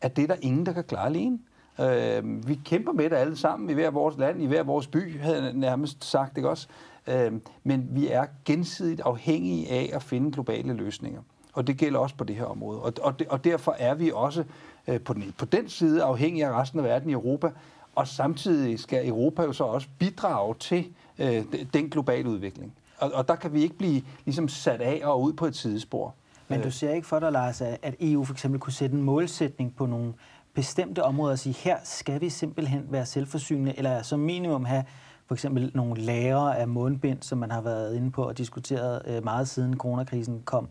At 0.00 0.16
det 0.16 0.22
er 0.22 0.26
der 0.26 0.36
ingen, 0.40 0.66
der 0.66 0.72
kan 0.72 0.84
klare 0.84 1.06
alene. 1.06 1.38
Øh, 1.80 2.48
vi 2.48 2.60
kæmper 2.64 2.92
med 2.92 3.10
det 3.10 3.16
alle 3.16 3.36
sammen 3.36 3.70
i 3.70 3.72
hver 3.72 3.90
vores 3.90 4.18
land, 4.18 4.42
i 4.42 4.46
hver 4.46 4.62
vores 4.62 4.86
by, 4.86 5.20
havde 5.20 5.44
jeg 5.44 5.52
nærmest 5.52 6.04
sagt, 6.04 6.36
ikke 6.36 6.48
også? 6.48 6.68
Øh, 7.06 7.32
men 7.64 7.88
vi 7.90 8.08
er 8.08 8.26
gensidigt 8.44 9.00
afhængige 9.00 9.70
af 9.70 9.90
at 9.92 10.02
finde 10.02 10.32
globale 10.32 10.72
løsninger. 10.72 11.20
Og 11.52 11.66
det 11.66 11.76
gælder 11.76 11.98
også 11.98 12.14
på 12.14 12.24
det 12.24 12.36
her 12.36 12.44
område. 12.44 12.82
Og, 12.82 12.92
og, 13.02 13.14
og 13.28 13.44
derfor 13.44 13.76
er 13.78 13.94
vi 13.94 14.10
også 14.14 14.44
øh, 14.88 15.00
på, 15.00 15.14
den, 15.14 15.34
på 15.38 15.44
den 15.44 15.68
side 15.68 16.02
afhængige 16.02 16.46
af 16.46 16.52
resten 16.60 16.78
af 16.78 16.84
verden 16.84 17.10
i 17.10 17.12
Europa, 17.12 17.50
og 17.98 18.08
samtidig 18.08 18.80
skal 18.80 19.08
Europa 19.08 19.42
jo 19.42 19.52
så 19.52 19.64
også 19.64 19.88
bidrage 19.98 20.54
til 20.54 20.86
øh, 21.18 21.44
den 21.74 21.90
globale 21.90 22.28
udvikling. 22.28 22.74
Og, 22.98 23.10
og 23.14 23.28
der 23.28 23.36
kan 23.36 23.52
vi 23.52 23.62
ikke 23.62 23.78
blive 23.78 24.02
ligesom 24.24 24.48
sat 24.48 24.80
af 24.80 25.00
og 25.04 25.22
ud 25.22 25.32
på 25.32 25.46
et 25.46 25.56
sidespor. 25.56 26.14
Men 26.48 26.62
du 26.62 26.70
ser 26.70 26.92
ikke 26.92 27.06
for 27.06 27.18
dig, 27.18 27.32
Lars, 27.32 27.60
at 27.60 27.94
EU 28.00 28.24
for 28.24 28.32
eksempel 28.32 28.60
kunne 28.60 28.72
sætte 28.72 28.96
en 28.96 29.02
målsætning 29.02 29.76
på 29.76 29.86
nogle 29.86 30.12
bestemte 30.54 31.04
områder 31.04 31.32
og 31.32 31.38
sige, 31.38 31.52
her 31.52 31.76
skal 31.84 32.20
vi 32.20 32.30
simpelthen 32.30 32.86
være 32.88 33.06
selvforsynende, 33.06 33.78
eller 33.78 34.02
som 34.02 34.20
minimum 34.20 34.64
have 34.64 34.84
for 35.26 35.34
eksempel 35.34 35.70
nogle 35.74 36.00
lager 36.00 36.38
af 36.38 36.68
mundbind, 36.68 37.22
som 37.22 37.38
man 37.38 37.50
har 37.50 37.60
været 37.60 37.96
inde 37.96 38.10
på 38.10 38.22
og 38.22 38.38
diskuteret 38.38 39.02
øh, 39.06 39.24
meget 39.24 39.48
siden 39.48 39.76
coronakrisen 39.76 40.42
kom. 40.44 40.68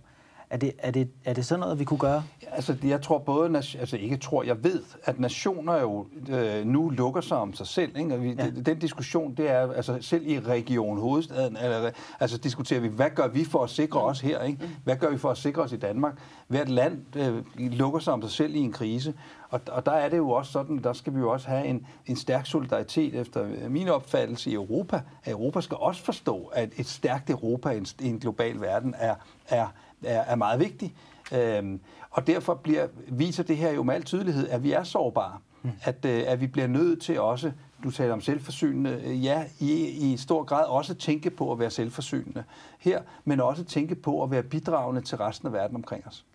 Er 0.49 0.57
det, 0.57 0.73
er, 0.79 0.91
det, 0.91 1.09
er 1.25 1.33
det 1.33 1.45
sådan 1.45 1.59
noget, 1.59 1.79
vi 1.79 1.83
kunne 1.83 1.99
gøre? 1.99 2.23
Altså, 2.51 2.75
jeg 2.83 3.01
tror 3.01 3.17
både, 3.17 3.57
altså 3.57 3.97
ikke 3.97 4.17
tror, 4.17 4.43
jeg 4.43 4.63
ved, 4.63 4.83
at 5.03 5.19
nationer 5.19 5.81
jo 5.81 6.07
øh, 6.29 6.65
nu 6.65 6.89
lukker 6.89 7.21
sig 7.21 7.37
om 7.37 7.53
sig 7.53 7.67
selv. 7.67 7.97
Ikke? 7.97 8.13
Og 8.15 8.23
vi, 8.23 8.29
ja. 8.29 8.49
Den 8.65 8.79
diskussion, 8.79 9.33
det 9.35 9.49
er, 9.49 9.71
altså 9.73 9.97
selv 10.01 10.27
i 10.27 10.39
region 10.39 10.99
hovedstaden, 10.99 11.57
eller, 11.57 11.91
altså 12.19 12.37
diskuterer 12.37 12.79
vi, 12.79 12.87
hvad 12.87 13.09
gør 13.15 13.27
vi 13.27 13.45
for 13.45 13.63
at 13.63 13.69
sikre 13.69 14.01
os 14.01 14.19
her? 14.19 14.43
Ikke? 14.43 14.69
Hvad 14.83 14.95
gør 14.95 15.09
vi 15.09 15.17
for 15.17 15.29
at 15.29 15.37
sikre 15.37 15.61
os 15.61 15.71
i 15.71 15.77
Danmark? 15.77 16.13
Hvert 16.47 16.69
land 16.69 17.15
øh, 17.15 17.43
lukker 17.57 17.99
sig 17.99 18.13
om 18.13 18.21
sig 18.21 18.31
selv 18.31 18.55
i 18.55 18.59
en 18.59 18.71
krise. 18.71 19.13
Og, 19.49 19.61
og 19.71 19.85
der 19.85 19.91
er 19.91 20.09
det 20.09 20.17
jo 20.17 20.29
også 20.29 20.51
sådan, 20.51 20.77
der 20.77 20.93
skal 20.93 21.13
vi 21.13 21.19
jo 21.19 21.31
også 21.31 21.47
have 21.47 21.65
en, 21.65 21.87
en 22.05 22.15
stærk 22.15 22.45
solidaritet 22.45 23.15
efter 23.15 23.69
min 23.69 23.89
opfattelse 23.89 24.49
i 24.49 24.53
Europa. 24.53 25.01
At 25.23 25.31
Europa 25.31 25.61
skal 25.61 25.77
også 25.79 26.01
forstå, 26.03 26.51
at 26.53 26.69
et 26.77 26.85
stærkt 26.85 27.29
Europa 27.29 27.69
i 27.69 27.77
en, 27.77 27.85
i 27.99 28.07
en 28.07 28.19
global 28.19 28.61
verden 28.61 28.95
er, 28.97 29.15
er 29.49 29.67
er, 30.03 30.21
er 30.21 30.35
meget 30.35 30.59
vigtig. 30.59 30.95
Øhm, 31.31 31.79
og 32.11 32.27
derfor 32.27 32.53
bliver, 32.53 32.87
viser 33.07 33.43
det 33.43 33.57
her 33.57 33.71
jo 33.71 33.83
med 33.83 33.95
al 33.95 34.03
tydelighed, 34.03 34.49
at 34.49 34.63
vi 34.63 34.71
er 34.71 34.83
sårbare. 34.83 35.37
Mm. 35.61 35.71
At, 35.83 36.05
øh, 36.05 36.23
at 36.27 36.41
vi 36.41 36.47
bliver 36.47 36.67
nødt 36.67 37.01
til 37.01 37.19
også, 37.19 37.51
du 37.83 37.91
taler 37.91 38.13
om 38.13 38.21
selvforsynende, 38.21 39.01
øh, 39.05 39.25
ja, 39.25 39.43
i, 39.59 39.73
i 39.87 40.17
stor 40.17 40.43
grad 40.43 40.65
også 40.65 40.93
tænke 40.93 41.29
på 41.29 41.51
at 41.51 41.59
være 41.59 41.69
selvforsynende 41.69 42.43
her, 42.79 43.01
men 43.25 43.39
også 43.39 43.63
tænke 43.63 43.95
på 43.95 44.23
at 44.23 44.31
være 44.31 44.43
bidragende 44.43 45.01
til 45.01 45.17
resten 45.17 45.47
af 45.47 45.53
verden 45.53 45.75
omkring 45.75 46.07
os. 46.07 46.25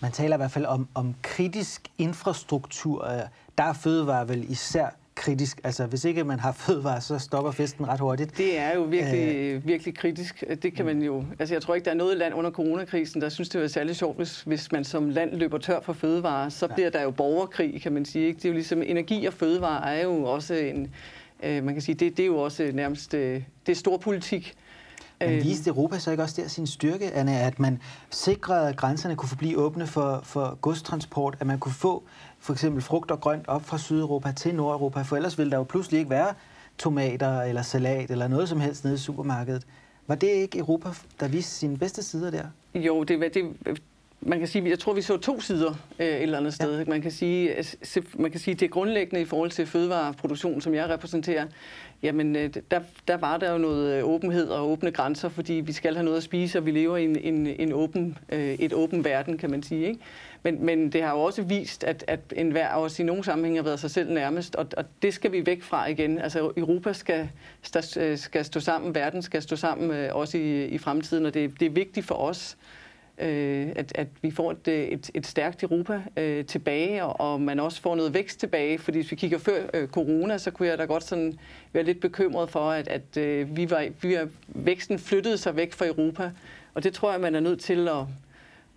Man 0.00 0.12
taler 0.12 0.36
i 0.36 0.38
hvert 0.38 0.50
fald 0.50 0.66
om, 0.66 0.88
om 0.94 1.14
kritisk 1.22 1.88
infrastruktur. 1.98 3.08
Der 3.58 3.64
er 3.64 3.72
fødevare 3.72 4.28
vel 4.28 4.50
især 4.50 4.88
kritisk. 5.20 5.60
Altså, 5.64 5.86
hvis 5.86 6.04
ikke 6.04 6.24
man 6.24 6.40
har 6.40 6.52
fødevare, 6.66 7.00
så 7.00 7.18
stopper 7.18 7.50
festen 7.50 7.88
ret 7.88 8.00
hurtigt. 8.00 8.38
Det 8.38 8.58
er 8.58 8.74
jo 8.74 8.82
virkelig, 8.82 9.36
øh, 9.36 9.66
virkelig 9.66 9.96
kritisk. 9.96 10.44
Det 10.62 10.74
kan 10.74 10.84
man 10.86 11.02
jo... 11.02 11.24
Altså, 11.38 11.54
jeg 11.54 11.62
tror 11.62 11.74
ikke, 11.74 11.84
der 11.84 11.90
er 11.90 11.94
noget 11.94 12.16
land 12.16 12.34
under 12.34 12.50
coronakrisen, 12.50 13.20
der 13.20 13.28
synes, 13.28 13.48
det 13.48 13.60
var 13.60 13.66
særlig 13.66 13.96
sjovt, 13.96 14.16
hvis, 14.16 14.42
hvis 14.42 14.72
man 14.72 14.84
som 14.84 15.08
land 15.08 15.36
løber 15.36 15.58
tør 15.58 15.80
for 15.80 15.92
fødevare. 15.92 16.50
Så 16.50 16.66
ja. 16.66 16.74
bliver 16.74 16.90
der 16.90 17.02
jo 17.02 17.10
borgerkrig, 17.10 17.82
kan 17.82 17.92
man 17.92 18.04
sige. 18.04 18.26
Ikke? 18.26 18.36
Det 18.36 18.44
er 18.44 18.48
jo 18.48 18.54
ligesom, 18.54 18.82
energi 18.82 19.26
og 19.26 19.32
fødevare 19.32 19.94
er 19.94 20.02
jo 20.02 20.24
også 20.24 20.54
en... 20.54 20.94
Øh, 21.42 21.64
man 21.64 21.74
kan 21.74 21.82
sige, 21.82 21.94
det, 21.94 22.16
det 22.16 22.22
er 22.22 22.26
jo 22.26 22.38
også 22.38 22.70
nærmest... 22.74 23.14
Øh, 23.14 23.42
det 23.66 23.72
er 23.72 23.76
stor 23.76 23.96
politik. 23.96 24.56
Men 25.20 25.30
øhm. 25.30 25.44
viste 25.44 25.70
Europa 25.70 25.98
så 25.98 26.10
ikke 26.10 26.22
også 26.22 26.42
der 26.42 26.48
sin 26.48 26.66
styrke, 26.66 27.12
Anna, 27.12 27.46
at 27.46 27.60
man 27.60 27.82
sikrede, 28.10 28.68
at 28.68 28.76
grænserne 28.76 29.16
kunne 29.16 29.28
forblive 29.28 29.58
åbne 29.58 29.86
for, 29.86 30.20
for 30.22 30.58
godstransport, 30.60 31.36
at 31.40 31.46
man 31.46 31.58
kunne 31.58 31.72
få 31.72 32.02
for 32.38 32.52
eksempel 32.52 32.82
frugt 32.82 33.10
og 33.10 33.20
grønt 33.20 33.48
op 33.48 33.64
fra 33.64 33.78
Sydeuropa 33.78 34.32
til 34.32 34.54
Nordeuropa, 34.54 35.02
for 35.02 35.16
ellers 35.16 35.38
ville 35.38 35.50
der 35.50 35.56
jo 35.56 35.62
pludselig 35.62 35.98
ikke 35.98 36.10
være 36.10 36.34
tomater 36.78 37.42
eller 37.42 37.62
salat 37.62 38.10
eller 38.10 38.28
noget 38.28 38.48
som 38.48 38.60
helst 38.60 38.84
nede 38.84 38.94
i 38.94 38.98
supermarkedet. 38.98 39.66
Var 40.06 40.14
det 40.14 40.28
ikke 40.28 40.58
Europa, 40.58 40.88
der 41.20 41.28
viste 41.28 41.50
sine 41.50 41.78
bedste 41.78 42.02
sider 42.02 42.30
der? 42.30 42.44
Jo, 42.74 43.02
det, 43.02 43.34
det, 43.34 43.80
man 44.22 44.38
kan 44.38 44.48
sige, 44.48 44.70
jeg 44.70 44.78
tror, 44.78 44.92
vi 44.92 45.02
så 45.02 45.16
to 45.16 45.40
sider 45.40 45.74
øh, 45.98 46.06
et 46.06 46.22
eller 46.22 46.38
andet 46.38 46.54
sted. 46.54 46.78
Ja. 46.78 46.84
Man, 46.86 47.02
kan 47.02 47.10
sige, 47.10 47.54
man 48.14 48.30
kan 48.30 48.40
sige, 48.40 48.54
det 48.54 48.70
grundlæggende 48.70 49.20
i 49.20 49.24
forhold 49.24 49.50
til 49.50 49.66
fødevareproduktion, 49.66 50.60
som 50.60 50.74
jeg 50.74 50.88
repræsenterer. 50.88 51.46
Jamen, 52.02 52.36
øh, 52.36 52.54
der, 52.70 52.80
der 53.08 53.16
var 53.16 53.36
der 53.36 53.52
jo 53.52 53.58
noget 53.58 53.98
øh, 53.98 54.04
åbenhed 54.04 54.48
og 54.48 54.70
åbne 54.70 54.90
grænser, 54.90 55.28
fordi 55.28 55.52
vi 55.52 55.72
skal 55.72 55.94
have 55.94 56.04
noget 56.04 56.16
at 56.16 56.22
spise, 56.22 56.58
og 56.58 56.66
vi 56.66 56.70
lever 56.70 56.96
i 56.96 57.04
en, 57.04 57.18
en, 57.18 57.46
en 57.46 57.72
åben, 57.72 58.18
øh, 58.28 58.54
et 58.54 58.72
åben 58.72 59.04
verden, 59.04 59.38
kan 59.38 59.50
man 59.50 59.62
sige. 59.62 59.86
Ikke? 59.86 60.00
Men, 60.42 60.64
men 60.64 60.92
det 60.92 61.02
har 61.02 61.10
jo 61.10 61.20
også 61.20 61.42
vist, 61.42 61.84
at, 61.84 62.04
at 62.08 62.20
enhver 62.36 62.68
også 62.68 63.02
i 63.02 63.06
nogle 63.06 63.24
sammenhænge 63.24 63.58
har 63.58 63.64
været 63.64 63.80
sig 63.80 63.90
selv 63.90 64.12
nærmest, 64.12 64.56
og, 64.56 64.66
og 64.76 64.84
det 65.02 65.14
skal 65.14 65.32
vi 65.32 65.46
væk 65.46 65.62
fra 65.62 65.86
igen. 65.86 66.18
Altså 66.18 66.52
Europa 66.56 66.92
skal, 66.92 67.28
skal 68.16 68.44
stå 68.44 68.60
sammen, 68.60 68.94
verden 68.94 69.22
skal 69.22 69.42
stå 69.42 69.56
sammen 69.56 70.10
også 70.10 70.38
i, 70.38 70.64
i 70.64 70.78
fremtiden, 70.78 71.26
og 71.26 71.34
det, 71.34 71.60
det 71.60 71.66
er 71.66 71.70
vigtigt 71.70 72.06
for 72.06 72.14
os, 72.14 72.56
øh, 73.20 73.68
at, 73.76 73.92
at 73.94 74.06
vi 74.22 74.30
får 74.30 74.50
et, 74.50 74.68
et, 74.68 75.10
et 75.14 75.26
stærkt 75.26 75.62
Europa 75.62 76.02
øh, 76.16 76.44
tilbage, 76.44 77.04
og, 77.04 77.32
og 77.32 77.40
man 77.40 77.60
også 77.60 77.80
får 77.80 77.94
noget 77.94 78.14
vækst 78.14 78.40
tilbage. 78.40 78.78
Fordi 78.78 78.98
hvis 78.98 79.10
vi 79.10 79.16
kigger 79.16 79.38
før 79.38 79.62
øh, 79.74 79.88
corona, 79.88 80.38
så 80.38 80.50
kunne 80.50 80.68
jeg 80.68 80.78
da 80.78 80.84
godt 80.84 81.04
sådan 81.04 81.38
være 81.72 81.84
lidt 81.84 82.00
bekymret 82.00 82.50
for, 82.50 82.70
at, 82.70 82.88
at 82.88 83.16
øh, 83.16 83.56
vi 83.56 83.70
var, 83.70 83.86
vi 84.02 84.16
var, 84.16 84.28
væksten 84.48 84.98
flyttede 84.98 85.38
sig 85.38 85.56
væk 85.56 85.72
fra 85.72 85.86
Europa. 85.86 86.30
Og 86.74 86.84
det 86.84 86.94
tror 86.94 87.12
jeg, 87.12 87.20
man 87.20 87.34
er 87.34 87.40
nødt 87.40 87.60
til 87.60 87.88
at, 87.88 88.04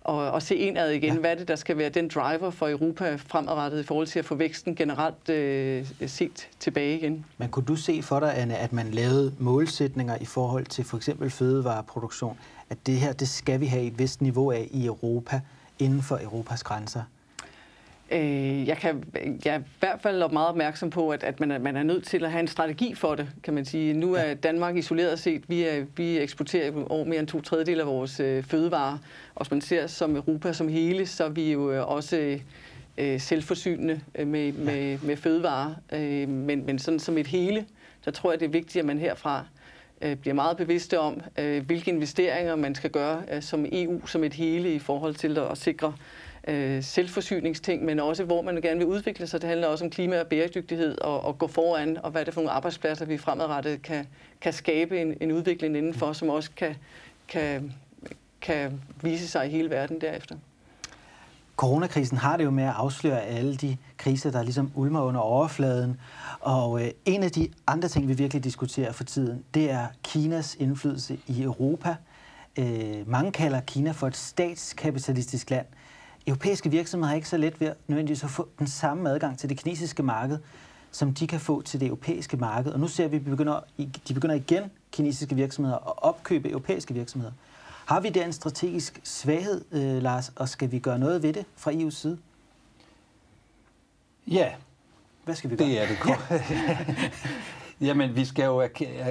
og, 0.04 0.30
og 0.30 0.42
se 0.42 0.54
indad 0.54 0.90
igen. 0.90 1.12
Ja. 1.12 1.20
Hvad 1.20 1.30
er 1.30 1.34
det, 1.34 1.48
der 1.48 1.56
skal 1.56 1.78
være 1.78 1.88
den 1.88 2.08
driver 2.08 2.50
for 2.50 2.68
Europa 2.68 3.16
fremadrettet 3.16 3.80
i 3.80 3.82
forhold 3.82 4.06
til 4.06 4.18
at 4.18 4.24
få 4.24 4.34
væksten 4.34 4.74
generelt 4.74 5.28
øh, 5.28 5.86
set 6.06 6.48
tilbage 6.58 6.98
igen? 6.98 7.24
Men 7.38 7.48
kunne 7.48 7.66
du 7.66 7.76
se 7.76 8.02
for 8.02 8.20
dig, 8.20 8.38
Anne, 8.38 8.56
at 8.56 8.72
man 8.72 8.90
lavede 8.90 9.34
målsætninger 9.38 10.16
i 10.20 10.24
forhold 10.24 10.66
til 10.66 10.84
for 10.84 10.96
eksempel 10.96 11.30
fødevareproduktion, 11.30 12.38
at 12.70 12.86
det 12.86 12.94
her, 12.94 13.12
det 13.12 13.28
skal 13.28 13.60
vi 13.60 13.66
have 13.66 13.82
et 13.82 13.98
vist 13.98 14.22
niveau 14.22 14.50
af 14.50 14.68
i 14.70 14.86
Europa, 14.86 15.40
inden 15.78 16.02
for 16.02 16.18
Europas 16.22 16.62
grænser? 16.62 17.02
Øh, 18.10 18.68
jeg, 18.68 18.76
kan, 18.76 19.04
jeg 19.44 19.54
er 19.54 19.58
i 19.58 19.62
hvert 19.80 20.00
fald 20.00 20.32
meget 20.32 20.48
opmærksom 20.48 20.90
på, 20.90 21.10
at, 21.10 21.22
at 21.22 21.40
man, 21.40 21.50
er, 21.50 21.58
man 21.58 21.76
er 21.76 21.82
nødt 21.82 22.06
til 22.06 22.24
at 22.24 22.30
have 22.30 22.40
en 22.40 22.48
strategi 22.48 22.94
for 22.94 23.14
det, 23.14 23.28
kan 23.42 23.54
man 23.54 23.64
sige. 23.64 23.92
Nu 23.92 24.14
er 24.14 24.34
Danmark 24.34 24.76
isoleret 24.76 25.18
set, 25.18 25.42
vi, 25.48 25.62
er, 25.62 25.84
vi 25.96 26.18
eksporterer 26.18 26.72
over 26.90 27.04
mere 27.04 27.18
end 27.18 27.26
to 27.26 27.40
tredjedel 27.40 27.80
af 27.80 27.86
vores 27.86 28.20
øh, 28.20 28.44
fødevarer, 28.44 28.98
og 29.34 29.44
hvis 29.44 29.50
man 29.50 29.60
ser 29.60 29.86
som 29.86 30.16
Europa 30.16 30.52
som 30.52 30.68
hele, 30.68 31.06
så 31.06 31.24
er 31.24 31.28
vi 31.28 31.52
jo 31.52 31.72
øh, 31.72 31.88
også 31.88 32.38
øh, 32.98 33.20
selvforsynende 33.20 34.00
øh, 34.14 34.26
med, 34.26 34.52
med, 34.52 34.98
med 35.02 35.16
fødevarer. 35.16 35.74
Øh, 35.92 36.28
men, 36.28 36.66
men 36.66 36.78
sådan 36.78 37.00
som 37.00 37.18
et 37.18 37.26
hele, 37.26 37.66
der 38.04 38.10
tror 38.10 38.30
jeg, 38.32 38.40
det 38.40 38.46
er 38.46 38.50
vigtigt, 38.50 38.76
at 38.76 38.86
man 38.86 38.98
herfra 38.98 39.44
Øh, 40.02 40.16
bliver 40.16 40.34
meget 40.34 40.56
bevidste 40.56 40.98
om, 41.00 41.20
øh, 41.38 41.66
hvilke 41.66 41.90
investeringer 41.90 42.56
man 42.56 42.74
skal 42.74 42.90
gøre 42.90 43.22
øh, 43.30 43.42
som 43.42 43.66
EU 43.72 44.06
som 44.06 44.24
et 44.24 44.34
hele 44.34 44.74
i 44.74 44.78
forhold 44.78 45.14
til 45.14 45.38
at 45.38 45.58
sikre 45.58 45.94
øh, 46.48 46.82
selvforsyningsting, 46.82 47.84
men 47.84 48.00
også 48.00 48.24
hvor 48.24 48.42
man 48.42 48.60
gerne 48.60 48.78
vil 48.78 48.86
udvikle 48.86 49.26
sig. 49.26 49.40
Det 49.40 49.48
handler 49.48 49.66
også 49.66 49.84
om 49.84 49.90
klima 49.90 50.20
og 50.20 50.26
bæredygtighed 50.26 50.98
og, 50.98 51.24
og 51.24 51.38
gå 51.38 51.46
foran, 51.46 51.98
og 52.02 52.10
hvad 52.10 52.20
er 52.20 52.24
det 52.24 52.34
for 52.34 52.40
nogle 52.40 52.50
arbejdspladser, 52.50 53.04
vi 53.04 53.18
fremadrettet 53.18 53.82
kan, 53.82 54.06
kan 54.40 54.52
skabe 54.52 55.00
en, 55.00 55.16
en 55.20 55.32
udvikling 55.32 55.76
indenfor, 55.76 56.12
som 56.12 56.28
også 56.28 56.50
kan, 56.56 56.76
kan, 57.28 57.72
kan 58.40 58.80
vise 59.02 59.28
sig 59.28 59.46
i 59.46 59.50
hele 59.50 59.70
verden 59.70 60.00
derefter. 60.00 60.36
Coronakrisen 61.56 62.18
har 62.18 62.36
det 62.36 62.44
jo 62.44 62.50
med 62.50 62.64
at 62.64 62.74
afsløre 62.76 63.22
alle 63.22 63.56
de 63.56 63.76
kriser, 63.96 64.30
der 64.30 64.42
ligesom 64.42 64.70
ulmer 64.74 65.02
under 65.02 65.20
overfladen. 65.20 66.00
Og 66.40 66.82
øh, 66.82 66.90
en 67.04 67.22
af 67.22 67.30
de 67.30 67.48
andre 67.66 67.88
ting, 67.88 68.08
vi 68.08 68.14
virkelig 68.14 68.44
diskuterer 68.44 68.92
for 68.92 69.04
tiden, 69.04 69.44
det 69.54 69.70
er 69.70 69.86
Kinas 70.02 70.56
indflydelse 70.60 71.18
i 71.26 71.42
Europa. 71.42 71.96
Øh, 72.58 73.08
mange 73.08 73.32
kalder 73.32 73.60
Kina 73.60 73.90
for 73.90 74.06
et 74.06 74.16
statskapitalistisk 74.16 75.50
land 75.50 75.66
europæiske 76.26 76.70
virksomheder 76.70 77.08
har 77.08 77.16
ikke 77.16 77.28
så 77.28 77.36
let 77.36 77.60
ved 77.60 77.72
nødvendigvis 77.86 78.24
at 78.24 78.30
få 78.30 78.48
den 78.58 78.66
samme 78.66 79.10
adgang 79.10 79.38
til 79.38 79.48
det 79.48 79.58
kinesiske 79.58 80.02
marked, 80.02 80.38
som 80.90 81.14
de 81.14 81.26
kan 81.26 81.40
få 81.40 81.62
til 81.62 81.80
det 81.80 81.86
europæiske 81.86 82.36
marked. 82.36 82.72
Og 82.72 82.80
nu 82.80 82.88
ser 82.88 83.08
vi, 83.08 83.16
at 83.16 83.24
de 83.24 83.30
begynder, 83.30 83.60
de 84.08 84.14
begynder 84.14 84.34
igen, 84.34 84.62
kinesiske 84.92 85.34
virksomheder, 85.34 85.76
at 85.76 85.92
opkøbe 85.96 86.50
europæiske 86.50 86.94
virksomheder. 86.94 87.32
Har 87.86 88.00
vi 88.00 88.08
der 88.08 88.24
en 88.24 88.32
strategisk 88.32 89.00
svaghed, 89.04 89.64
øh, 89.72 90.02
Lars, 90.02 90.32
og 90.36 90.48
skal 90.48 90.70
vi 90.70 90.78
gøre 90.78 90.98
noget 90.98 91.22
ved 91.22 91.32
det 91.32 91.46
fra 91.56 91.70
EU's 91.72 91.90
side? 91.90 92.18
Ja. 94.26 94.52
Hvad 95.24 95.34
skal 95.34 95.50
vi 95.50 95.56
gøre? 95.56 95.68
Det 95.68 95.82
er 95.82 95.86
det. 95.86 95.98
Ja. 96.08 96.78
Jamen, 97.86 98.16
vi 98.16 98.24
skal 98.24 98.44
jo 98.44 98.68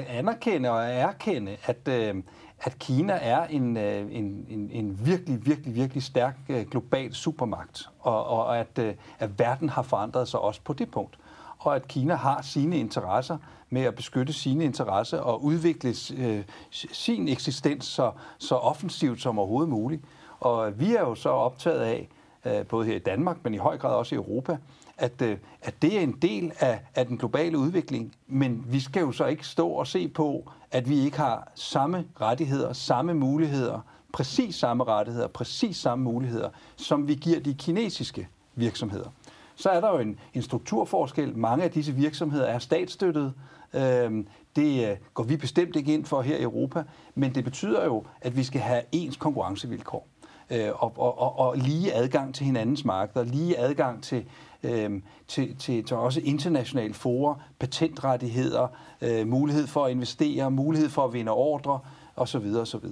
anerkende 0.07 0.69
og 0.71 0.85
erkende, 0.85 1.57
at, 1.65 1.87
øh, 1.87 2.15
at 2.59 2.79
Kina 2.79 3.13
er 3.13 3.45
en, 3.45 3.77
øh, 3.77 4.15
en, 4.15 4.45
en, 4.49 4.69
en 4.71 5.05
virkelig, 5.05 5.45
virkelig, 5.45 5.75
virkelig 5.75 6.03
stærk 6.03 6.35
øh, 6.49 6.65
global 6.65 7.13
supermagt, 7.13 7.89
og, 7.99 8.25
og 8.25 8.59
at, 8.59 8.79
øh, 8.79 8.95
at 9.19 9.39
verden 9.39 9.69
har 9.69 9.81
forandret 9.81 10.27
sig 10.27 10.39
også 10.39 10.61
på 10.63 10.73
det 10.73 10.91
punkt. 10.91 11.17
Og 11.57 11.75
at 11.75 11.87
Kina 11.87 12.15
har 12.15 12.41
sine 12.41 12.77
interesser 12.77 13.37
med 13.73 13.81
at 13.81 13.95
beskytte 13.95 14.33
sine 14.33 14.63
interesser 14.63 15.17
og 15.17 15.43
udvikle 15.43 15.93
øh, 16.17 16.43
sin 16.71 17.27
eksistens 17.27 17.85
så, 17.85 18.11
så 18.37 18.55
offensivt 18.55 19.21
som 19.21 19.39
overhovedet 19.39 19.69
muligt. 19.69 20.01
Og 20.39 20.79
vi 20.79 20.95
er 20.95 21.01
jo 21.01 21.15
så 21.15 21.29
optaget 21.29 21.79
af, 21.79 22.07
øh, 22.45 22.65
både 22.65 22.85
her 22.85 22.95
i 22.95 22.99
Danmark, 22.99 23.37
men 23.43 23.53
i 23.53 23.57
høj 23.57 23.77
grad 23.77 23.95
også 23.95 24.15
i 24.15 24.17
Europa, 24.17 24.57
at, 24.97 25.21
øh, 25.21 25.37
at 25.61 25.81
det 25.81 25.97
er 25.97 26.01
en 26.01 26.11
del 26.21 26.51
af, 26.59 26.79
af 26.95 27.05
den 27.05 27.17
globale 27.17 27.57
udvikling. 27.57 28.15
Men 28.27 28.65
vi 28.67 28.79
skal 28.79 29.01
jo 29.01 29.11
så 29.11 29.25
ikke 29.25 29.47
stå 29.47 29.69
og 29.69 29.87
se 29.87 30.07
på, 30.07 30.51
at 30.71 30.89
vi 30.89 30.99
ikke 30.99 31.17
har 31.17 31.51
samme 31.55 32.05
rettigheder, 32.21 32.73
samme 32.73 33.13
muligheder, 33.13 33.79
præcis 34.13 34.55
samme 34.55 34.83
rettigheder, 34.83 35.27
præcis 35.27 35.77
samme 35.77 36.03
muligheder, 36.03 36.49
som 36.75 37.07
vi 37.07 37.15
giver 37.15 37.39
de 37.39 37.53
kinesiske 37.53 38.27
virksomheder. 38.55 39.09
Så 39.55 39.69
er 39.69 39.81
der 39.81 39.89
jo 39.89 39.97
en, 39.97 40.19
en 40.33 40.41
strukturforskel. 40.41 41.37
Mange 41.37 41.63
af 41.63 41.71
disse 41.71 41.91
virksomheder 41.93 42.45
er 42.45 42.59
statsstøttede, 42.59 43.33
Øhm, 43.73 44.27
det 44.55 44.89
øh, 44.89 44.97
går 45.13 45.23
vi 45.23 45.37
bestemt 45.37 45.75
ikke 45.75 45.93
ind 45.93 46.05
for 46.05 46.21
her 46.21 46.37
i 46.37 46.41
Europa, 46.41 46.83
men 47.15 47.35
det 47.35 47.43
betyder 47.43 47.85
jo, 47.85 48.03
at 48.21 48.37
vi 48.37 48.43
skal 48.43 48.61
have 48.61 48.81
ens 48.91 49.17
konkurrencevilkår. 49.17 50.07
Øh, 50.49 50.69
og, 50.83 50.93
og, 50.97 51.19
og, 51.19 51.39
og 51.39 51.57
lige 51.57 51.93
adgang 51.93 52.35
til 52.35 52.45
hinandens 52.45 52.85
markeder, 52.85 53.25
lige 53.25 53.59
adgang 53.59 54.03
til, 54.03 54.25
øh, 54.63 55.01
til, 55.27 55.55
til, 55.57 55.83
til 55.83 55.97
også 55.97 56.21
internationale 56.23 56.93
forer, 56.93 57.35
patentrettigheder, 57.59 58.67
øh, 59.01 59.27
mulighed 59.27 59.67
for 59.67 59.85
at 59.85 59.91
investere, 59.91 60.51
mulighed 60.51 60.89
for 60.89 61.05
at 61.05 61.13
vinde 61.13 61.31
ordre 61.31 61.79
osv. 62.15 62.55
osv. 62.55 62.85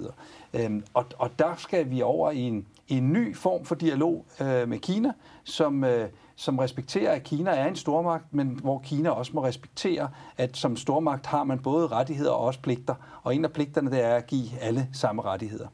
Øhm, 0.54 0.84
og, 0.94 1.04
og 1.18 1.30
der 1.38 1.54
skal 1.58 1.90
vi 1.90 2.02
over 2.02 2.30
i 2.30 2.40
en, 2.40 2.66
en 2.88 3.12
ny 3.12 3.36
form 3.36 3.64
for 3.64 3.74
dialog 3.74 4.24
øh, 4.40 4.68
med 4.68 4.78
Kina, 4.78 5.12
som, 5.44 5.84
øh, 5.84 6.08
som 6.42 6.58
respekterer, 6.58 7.12
at 7.12 7.22
Kina 7.22 7.50
er 7.50 7.68
en 7.68 7.76
stormagt, 7.76 8.24
men 8.34 8.58
hvor 8.62 8.78
Kina 8.78 9.10
også 9.10 9.32
må 9.34 9.44
respektere, 9.44 10.08
at 10.36 10.56
som 10.56 10.76
stormagt 10.76 11.26
har 11.26 11.44
man 11.44 11.58
både 11.58 11.86
rettigheder 11.86 12.30
og 12.30 12.40
også 12.40 12.60
pligter, 12.60 12.94
og 13.22 13.34
en 13.34 13.44
af 13.44 13.52
pligterne 13.52 13.90
det 13.90 14.04
er 14.04 14.14
at 14.14 14.26
give 14.26 14.48
alle 14.60 14.88
samme 14.92 15.22
rettigheder. 15.22 15.66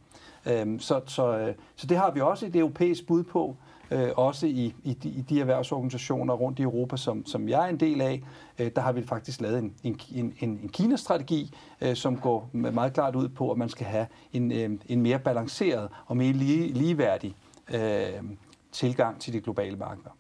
Øhm, 0.47 0.79
så, 0.81 1.01
så, 1.07 1.39
øh, 1.39 1.55
så 1.77 1.87
det 1.87 1.97
har 1.97 2.11
vi 2.11 2.21
også 2.21 2.47
et 2.47 2.57
europæisk 2.57 3.07
bud 3.07 3.23
på, 3.23 3.57
øh, 3.91 4.09
også 4.17 4.47
i, 4.47 4.75
i, 4.85 4.95
de, 4.95 5.09
i 5.09 5.21
de 5.21 5.41
erhvervsorganisationer 5.41 6.35
rundt 6.35 6.59
i 6.59 6.63
Europa, 6.63 6.97
som, 6.97 7.27
som 7.27 7.49
jeg 7.49 7.65
er 7.65 7.69
en 7.69 7.81
del 7.81 8.01
af. 8.01 8.23
Øh, 8.59 8.71
der 8.77 8.83
har 8.83 8.93
vi 8.93 9.03
faktisk 9.03 9.41
lavet 9.41 9.59
en, 9.59 9.75
en, 9.83 10.01
en, 10.11 10.35
en 10.41 10.69
Kina-strategi, 10.69 11.55
som 11.95 12.17
går 12.17 12.51
meget 12.53 12.93
klart 12.93 13.17
ud 13.17 13.29
på, 13.29 13.51
at 13.51 13.59
man 13.59 13.69
skal 13.69 13.87
have 13.87 14.07
en, 14.33 14.53
en 14.87 15.03
mere 15.03 15.19
balanceret 15.19 15.89
og 16.07 16.17
mere 16.17 16.33
lige, 16.33 16.73
ligeværdig 16.73 17.35
øh, 17.75 18.23
tilgang 18.73 19.21
til 19.21 19.33
de 19.33 19.41
globale 19.41 19.77
markeder. 19.77 20.11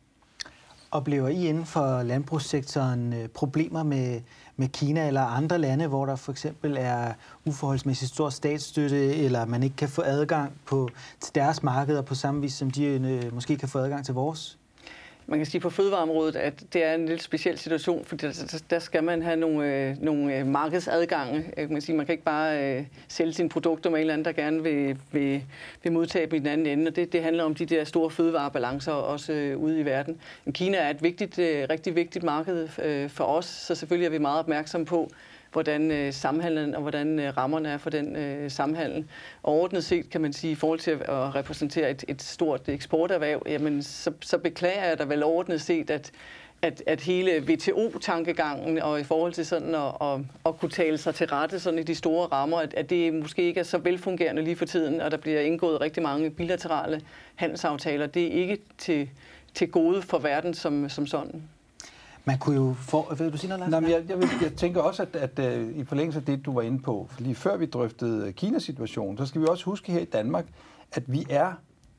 Oplever 0.90 1.28
I 1.28 1.46
inden 1.48 1.66
for 1.66 2.02
landbrugssektoren 2.02 3.12
øh, 3.12 3.28
problemer 3.28 3.82
med, 3.82 4.20
med 4.56 4.68
Kina 4.68 5.06
eller 5.06 5.20
andre 5.20 5.58
lande, 5.58 5.86
hvor 5.86 6.06
der 6.06 6.16
for 6.16 6.32
eksempel 6.32 6.76
er 6.78 7.12
uforholdsmæssigt 7.44 8.12
stor 8.12 8.30
statsstøtte, 8.30 9.16
eller 9.16 9.44
man 9.44 9.62
ikke 9.62 9.76
kan 9.76 9.88
få 9.88 10.02
adgang 10.02 10.52
på, 10.66 10.88
til 11.20 11.34
deres 11.34 11.62
markeder 11.62 12.02
på 12.02 12.14
samme 12.14 12.40
vis, 12.40 12.52
som 12.52 12.70
de 12.70 12.84
øh, 12.84 13.34
måske 13.34 13.56
kan 13.56 13.68
få 13.68 13.78
adgang 13.78 14.04
til 14.04 14.14
vores? 14.14 14.57
Man 15.28 15.38
kan 15.38 15.46
sige 15.46 15.60
på 15.60 15.70
fødevareområdet, 15.70 16.36
at 16.36 16.62
det 16.72 16.84
er 16.84 16.94
en 16.94 17.06
lidt 17.06 17.22
speciel 17.22 17.58
situation, 17.58 18.04
fordi 18.04 18.26
der, 18.26 18.62
der 18.70 18.78
skal 18.78 19.04
man 19.04 19.22
have 19.22 19.36
nogle, 19.36 19.74
øh, 19.74 19.96
nogle 20.00 20.38
øh, 20.38 20.46
markedsadgange. 20.46 21.38
Øh, 21.56 21.62
man 21.62 21.68
kan, 21.68 21.80
sige, 21.80 21.96
man 21.96 22.06
kan 22.06 22.12
ikke 22.12 22.24
bare 22.24 22.76
øh, 22.78 22.84
sælge 23.08 23.32
sine 23.32 23.48
produkter 23.48 23.90
med 23.90 23.98
en 23.98 24.00
eller 24.00 24.12
anden, 24.12 24.24
der 24.24 24.32
gerne 24.32 24.62
vil, 24.62 24.98
vil, 25.12 25.42
vil 25.82 25.92
modtage 25.92 26.26
dem 26.26 26.34
i 26.34 26.38
den 26.38 26.46
anden 26.46 26.66
ende. 26.66 26.88
Og 26.88 26.96
det, 26.96 27.12
det 27.12 27.22
handler 27.22 27.44
om 27.44 27.54
de 27.54 27.66
der 27.66 27.84
store 27.84 28.10
fødevarebalancer 28.10 28.92
også 28.92 29.32
øh, 29.32 29.58
ude 29.58 29.80
i 29.80 29.84
verden. 29.84 30.20
Men 30.44 30.52
Kina 30.52 30.76
er 30.76 30.90
et 30.90 31.02
vigtigt, 31.02 31.38
øh, 31.38 31.66
rigtig 31.70 31.94
vigtigt 31.94 32.24
marked 32.24 32.68
øh, 32.84 33.10
for 33.10 33.24
os, 33.24 33.46
så 33.46 33.74
selvfølgelig 33.74 34.06
er 34.06 34.10
vi 34.10 34.18
meget 34.18 34.38
opmærksom 34.38 34.84
på, 34.84 35.10
hvordan 35.52 35.90
øh, 35.90 36.12
samhandlen 36.12 36.74
og 36.74 36.82
hvordan 36.82 37.18
øh, 37.18 37.36
rammerne 37.36 37.68
er 37.68 37.78
for 37.78 37.90
den 37.90 38.16
øh, 38.16 38.50
samhandel. 38.50 39.04
Overordnet 39.42 39.84
set 39.84 40.10
kan 40.10 40.20
man 40.20 40.32
sige, 40.32 40.50
i 40.50 40.54
forhold 40.54 40.78
til 40.78 40.90
at, 40.90 41.34
repræsentere 41.34 41.90
et, 41.90 42.04
et 42.08 42.22
stort 42.22 42.68
eksporterhverv, 42.68 43.42
jamen, 43.46 43.82
så, 43.82 44.12
så 44.20 44.38
beklager 44.38 44.84
jeg 44.84 44.98
da 44.98 45.04
vel 45.04 45.22
overordnet 45.22 45.60
set, 45.60 45.90
at 45.90 46.12
at, 46.62 46.82
at 46.86 47.00
hele 47.00 47.40
WTO-tankegangen 47.48 48.82
og 48.82 49.00
i 49.00 49.04
forhold 49.04 49.32
til 49.32 49.46
sådan 49.46 49.74
at, 49.74 49.92
at, 50.00 50.20
at 50.46 50.58
kunne 50.58 50.70
tale 50.70 50.98
sig 50.98 51.14
til 51.14 51.26
rette 51.26 51.60
sådan 51.60 51.78
i 51.78 51.82
de 51.82 51.94
store 51.94 52.26
rammer, 52.26 52.58
at, 52.58 52.74
at 52.74 52.90
det 52.90 53.14
måske 53.14 53.42
ikke 53.42 53.60
er 53.60 53.64
så 53.64 53.78
velfungerende 53.78 54.42
lige 54.42 54.56
for 54.56 54.64
tiden, 54.64 55.00
og 55.00 55.10
der 55.10 55.16
bliver 55.16 55.40
indgået 55.40 55.80
rigtig 55.80 56.02
mange 56.02 56.30
bilaterale 56.30 57.00
handelsaftaler. 57.34 58.06
Det 58.06 58.26
er 58.26 58.30
ikke 58.30 58.58
til, 58.78 59.10
til 59.54 59.70
gode 59.70 60.02
for 60.02 60.18
verden 60.18 60.54
som, 60.54 60.88
som 60.88 61.06
sådan. 61.06 61.42
Man 62.28 62.38
kunne 62.38 62.56
jo 62.56 62.74
få... 62.78 63.14
Vil 63.14 63.32
du 63.32 63.36
sige 63.38 63.48
noget, 63.48 63.70
Nej, 63.70 63.80
men 63.80 63.90
jeg, 63.90 64.02
jeg, 64.08 64.18
vil, 64.18 64.28
jeg 64.42 64.52
tænker 64.56 64.80
også, 64.80 65.02
at, 65.02 65.16
at, 65.16 65.38
at 65.38 65.58
øh, 65.58 65.76
i 65.76 65.84
forlængelse 65.84 66.18
af 66.18 66.24
det, 66.24 66.44
du 66.44 66.52
var 66.52 66.62
inde 66.62 66.78
på, 66.78 67.08
lige 67.18 67.34
før 67.34 67.56
vi 67.56 67.66
drøftede 67.66 68.32
Kinas 68.32 68.62
situation, 68.62 69.18
så 69.18 69.26
skal 69.26 69.40
vi 69.40 69.46
også 69.46 69.64
huske 69.64 69.92
her 69.92 70.00
i 70.00 70.04
Danmark, 70.04 70.44
at 70.92 71.02
vi 71.06 71.26
er 71.30 71.52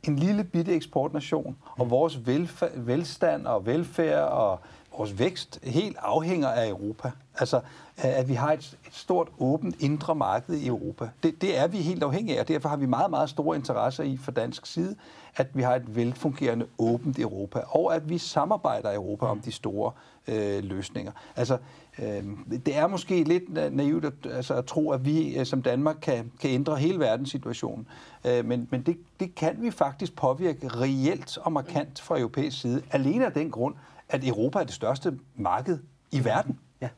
en 0.03 0.15
lille 0.15 0.43
bitte 0.43 0.71
eksportnation, 0.73 1.57
og 1.77 1.89
vores 1.89 2.15
velf- 2.15 2.69
velstand 2.75 3.45
og 3.45 3.65
velfærd 3.65 4.27
og 4.29 4.59
vores 4.97 5.19
vækst 5.19 5.59
helt 5.63 5.97
afhænger 5.99 6.47
af 6.47 6.69
Europa. 6.69 7.11
Altså, 7.35 7.61
at 7.97 8.27
vi 8.27 8.33
har 8.33 8.51
et, 8.51 8.77
et 8.87 8.95
stort, 8.95 9.27
åbent 9.39 9.75
indre 9.79 10.15
marked 10.15 10.55
i 10.55 10.67
Europa. 10.67 11.09
Det, 11.23 11.41
det 11.41 11.59
er 11.59 11.67
vi 11.67 11.77
helt 11.77 12.03
afhængige 12.03 12.37
af, 12.37 12.41
og 12.41 12.47
derfor 12.47 12.69
har 12.69 12.77
vi 12.77 12.85
meget, 12.85 13.09
meget 13.09 13.29
store 13.29 13.55
interesser 13.57 14.03
i 14.03 14.17
fra 14.17 14.31
dansk 14.31 14.65
side, 14.65 14.95
at 15.35 15.47
vi 15.53 15.61
har 15.61 15.75
et 15.75 15.95
velfungerende, 15.95 16.65
åbent 16.77 17.19
Europa, 17.19 17.59
og 17.67 17.95
at 17.95 18.09
vi 18.09 18.17
samarbejder 18.17 18.91
i 18.91 18.95
Europa 18.95 19.25
om 19.25 19.39
de 19.39 19.51
store 19.51 19.91
øh, 20.27 20.63
løsninger. 20.63 21.11
Altså, 21.35 21.57
øh, 21.99 22.23
det 22.65 22.77
er 22.77 22.87
måske 22.87 23.23
lidt 23.23 23.73
naivt 23.73 24.05
at, 24.05 24.13
altså, 24.31 24.53
at 24.53 24.65
tro, 24.65 24.91
at 24.91 25.05
vi 25.05 25.37
øh, 25.37 25.45
som 25.45 25.61
Danmark 25.61 25.97
kan, 26.01 26.31
kan 26.41 26.49
ændre 26.49 26.75
hele 26.75 26.99
verdenssituationen, 26.99 27.87
øh, 28.25 28.45
men, 28.45 28.67
men 28.71 28.81
det, 28.81 28.97
det 29.19 29.35
kan 29.35 29.61
vi 29.61 29.71
faktisk 29.71 30.15
påvirke 30.15 30.67
reelt 30.67 31.37
og 31.37 31.51
markant 31.51 32.01
fra 32.01 32.17
europæisk 32.17 32.61
side, 32.61 32.81
alene 32.91 33.25
af 33.25 33.31
den 33.31 33.51
grund, 33.51 33.75
at 34.09 34.27
Europa 34.27 34.59
er 34.59 34.63
det 34.63 34.73
største 34.73 35.19
marked 35.35 35.79
i 36.11 36.25
verden. 36.25 36.59
Ja. 36.81 36.89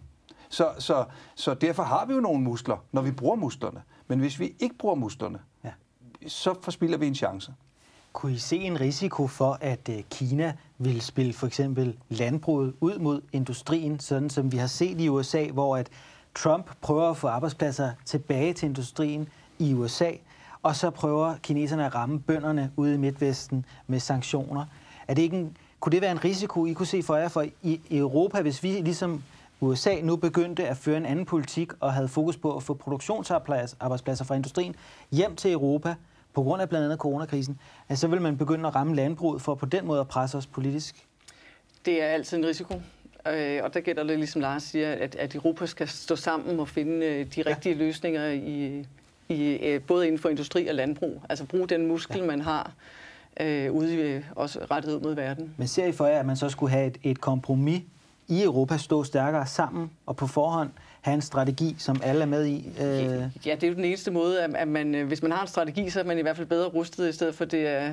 Så, 0.50 0.70
så, 0.80 1.06
så 1.36 1.54
derfor 1.54 1.84
har 1.84 2.06
vi 2.06 2.13
jo 2.13 2.20
nogle 2.20 2.44
muskler, 2.44 2.78
når 2.91 3.02
vi 3.02 3.12
bruger 3.12 3.36
musklerne. 3.36 3.82
Men 4.08 4.20
hvis 4.20 4.39
vi 4.39 4.56
ikke 4.60 4.78
bruger 4.78 4.96
musklerne, 4.96 5.39
ja. 5.63 5.72
så 6.28 6.56
forspilder 6.62 6.98
vi 6.98 7.08
en 7.08 7.15
chance. 7.15 7.54
Kunne 8.13 8.34
I 8.34 8.38
se 8.38 8.58
en 8.58 8.80
risiko 8.80 9.28
for, 9.28 9.58
at 9.62 9.89
øh, 9.89 10.04
Kina 10.10 10.54
vil 10.78 11.02
spille 11.02 11.34
for 11.34 11.47
eksempel 11.47 11.97
landbruget 12.10 12.74
ud 12.82 13.00
mod 13.00 13.21
industrien, 13.32 14.00
sådan 14.00 14.30
som 14.30 14.52
vi 14.52 14.58
har 14.58 14.67
set 14.67 15.02
i 15.02 15.10
USA, 15.10 15.47
hvor 15.47 15.78
at 15.78 15.89
Trump 16.36 16.71
prøver 16.82 17.10
at 17.10 17.17
få 17.17 17.28
arbejdspladser 17.28 17.91
tilbage 18.06 18.54
til 18.54 18.65
industrien 18.65 19.30
i 19.60 19.74
USA, 19.74 20.12
og 20.63 20.76
så 20.76 20.89
prøver 20.89 21.36
kineserne 21.43 21.86
at 21.86 21.95
ramme 21.95 22.19
bønderne 22.19 22.71
ude 22.76 22.93
i 22.93 22.97
Midtvesten 22.97 23.65
med 23.88 24.00
sanktioner. 24.00 24.65
Er 25.08 25.13
det 25.13 25.21
ikke 25.21 25.38
en, 25.38 25.58
kunne 25.80 25.91
det 25.91 26.02
være 26.02 26.12
en 26.12 26.24
risiko, 26.24 26.65
I 26.65 26.74
kunne 26.74 26.86
se 26.86 27.04
for 27.04 27.15
jer 27.15 27.28
for 27.28 27.45
i 27.62 27.82
Europa, 27.91 28.41
hvis 28.41 28.63
vi 28.63 28.67
ligesom 28.67 29.24
USA 29.62 30.02
nu 30.02 30.15
begyndte 30.15 30.67
at 30.67 30.78
føre 30.78 30.97
en 30.97 31.06
anden 31.06 31.26
politik 31.26 31.71
og 31.80 31.93
havde 31.93 32.08
fokus 32.08 32.38
på 32.38 32.56
at 32.56 32.63
få 32.63 32.74
produktionsarbejdspladser 32.74 34.26
fra 34.26 34.36
industrien 34.36 34.76
hjem 35.12 35.36
til 35.36 35.52
Europa, 35.52 35.95
på 36.34 36.44
grund 36.44 36.62
af 36.62 36.70
blandt 36.70 36.86
andet 36.86 37.00
coronakrisen, 37.00 37.60
at 37.89 37.98
så 37.98 38.08
vil 38.08 38.22
man 38.22 38.38
begynde 38.38 38.67
at 38.67 38.76
ramme 38.76 38.96
landbruget 38.96 39.41
for 39.41 39.56
på 39.56 39.65
den 39.65 39.86
måde 39.86 40.00
at 40.00 40.08
presse 40.08 40.38
os 40.38 40.48
politisk? 40.48 41.08
Det 41.86 42.04
er 42.04 42.08
altid 42.08 42.38
en 42.38 42.46
risiko. 42.46 42.82
Øh, 43.28 43.60
og 43.63 43.74
der 43.74 43.80
gælder 43.80 44.04
det, 44.04 44.17
ligesom 44.17 44.41
Lars 44.41 44.63
siger, 44.63 44.91
at, 44.91 45.15
at 45.15 45.36
Europa 45.36 45.65
skal 45.65 45.88
stå 45.88 46.15
sammen 46.15 46.60
og 46.60 46.67
finde 46.67 47.06
øh, 47.06 47.26
de 47.36 47.41
rigtige 47.41 47.76
ja. 47.76 47.84
løsninger 47.84 48.28
i, 48.28 48.86
i, 49.30 49.54
øh, 49.54 49.82
både 49.82 50.08
inden 50.08 50.20
for 50.20 50.30
industri 50.30 50.67
og 50.67 50.76
landbrug. 50.76 51.22
Altså 51.30 51.46
bruge 51.46 51.67
den 51.67 51.88
muskel, 51.88 52.17
ja. 52.17 52.26
man 52.26 52.41
har 52.41 52.72
øh, 53.39 53.72
ude 53.72 54.24
også 54.36 54.60
rettet 54.72 54.96
ud 54.96 55.00
mod 55.00 55.15
verden. 55.15 55.54
Men 55.58 55.67
ser 55.67 55.86
I 55.86 55.91
for 55.91 56.06
jer, 56.06 56.20
at 56.20 56.26
man 56.26 56.36
så 56.36 56.50
skulle 56.50 56.72
have 56.72 56.88
et, 56.88 56.98
et 57.04 57.22
kompromis 57.22 57.82
i 58.32 58.44
Europa, 58.44 58.78
stå 58.78 59.04
stærkere 59.04 59.48
sammen 59.48 59.91
og 60.06 60.15
på 60.15 60.28
forhånd 60.28 60.70
have 61.02 61.15
en 61.15 61.22
strategi, 61.22 61.76
som 61.78 62.02
alle 62.04 62.22
er 62.22 62.26
med 62.26 62.46
i? 62.46 62.70
Øh... 62.82 62.86
Ja, 63.46 63.56
det 63.56 63.63
er 63.63 63.67
jo 63.67 63.74
den 63.74 63.86
eneste 63.86 64.12
måde, 64.12 64.44
at 64.44 64.67
man, 64.67 64.96
øh, 64.96 65.08
hvis 65.08 65.22
man 65.22 65.32
har 65.32 65.41
en 65.41 65.48
strategi, 65.48 65.89
så 65.89 66.00
er 66.00 66.04
man 66.04 66.17
i 66.17 66.22
hvert 66.22 66.36
fald 66.36 66.48
bedre 66.48 66.67
rustet, 66.67 67.10
i 67.10 67.12
stedet 67.12 67.36
for 67.36 67.46
det 67.46 67.67
er, 67.67 67.91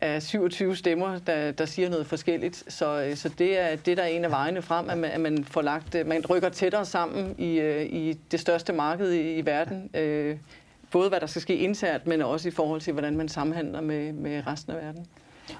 er 0.00 0.20
27 0.20 0.76
stemmer, 0.76 1.18
der, 1.18 1.52
der 1.52 1.66
siger 1.66 1.90
noget 1.90 2.06
forskelligt. 2.06 2.64
Så, 2.68 3.02
øh, 3.02 3.16
så 3.16 3.28
det, 3.28 3.58
er, 3.58 3.76
det 3.76 3.96
der 3.96 4.02
er 4.02 4.06
en 4.06 4.24
af 4.24 4.30
vejene 4.30 4.62
frem, 4.62 4.90
at 4.90 4.98
man, 4.98 5.10
at 5.10 5.20
man 5.20 5.44
får 5.44 5.62
lagt, 5.62 5.94
øh, 5.94 6.06
man 6.06 6.26
rykker 6.30 6.48
tættere 6.48 6.84
sammen 6.84 7.34
i, 7.38 7.60
i 7.82 8.18
det 8.30 8.40
største 8.40 8.72
marked 8.72 9.12
i, 9.12 9.34
i 9.34 9.46
verden. 9.46 9.90
både 10.90 11.08
hvad 11.08 11.20
der 11.20 11.26
skal 11.26 11.42
ske 11.42 11.56
internt, 11.56 12.06
men 12.06 12.22
også 12.22 12.48
i 12.48 12.52
forhold 12.52 12.80
til, 12.80 12.92
hvordan 12.92 13.16
man 13.16 13.28
samhandler 13.28 13.80
med, 13.80 14.12
med 14.12 14.46
resten 14.46 14.72
af 14.72 14.84
verden. 14.84 15.06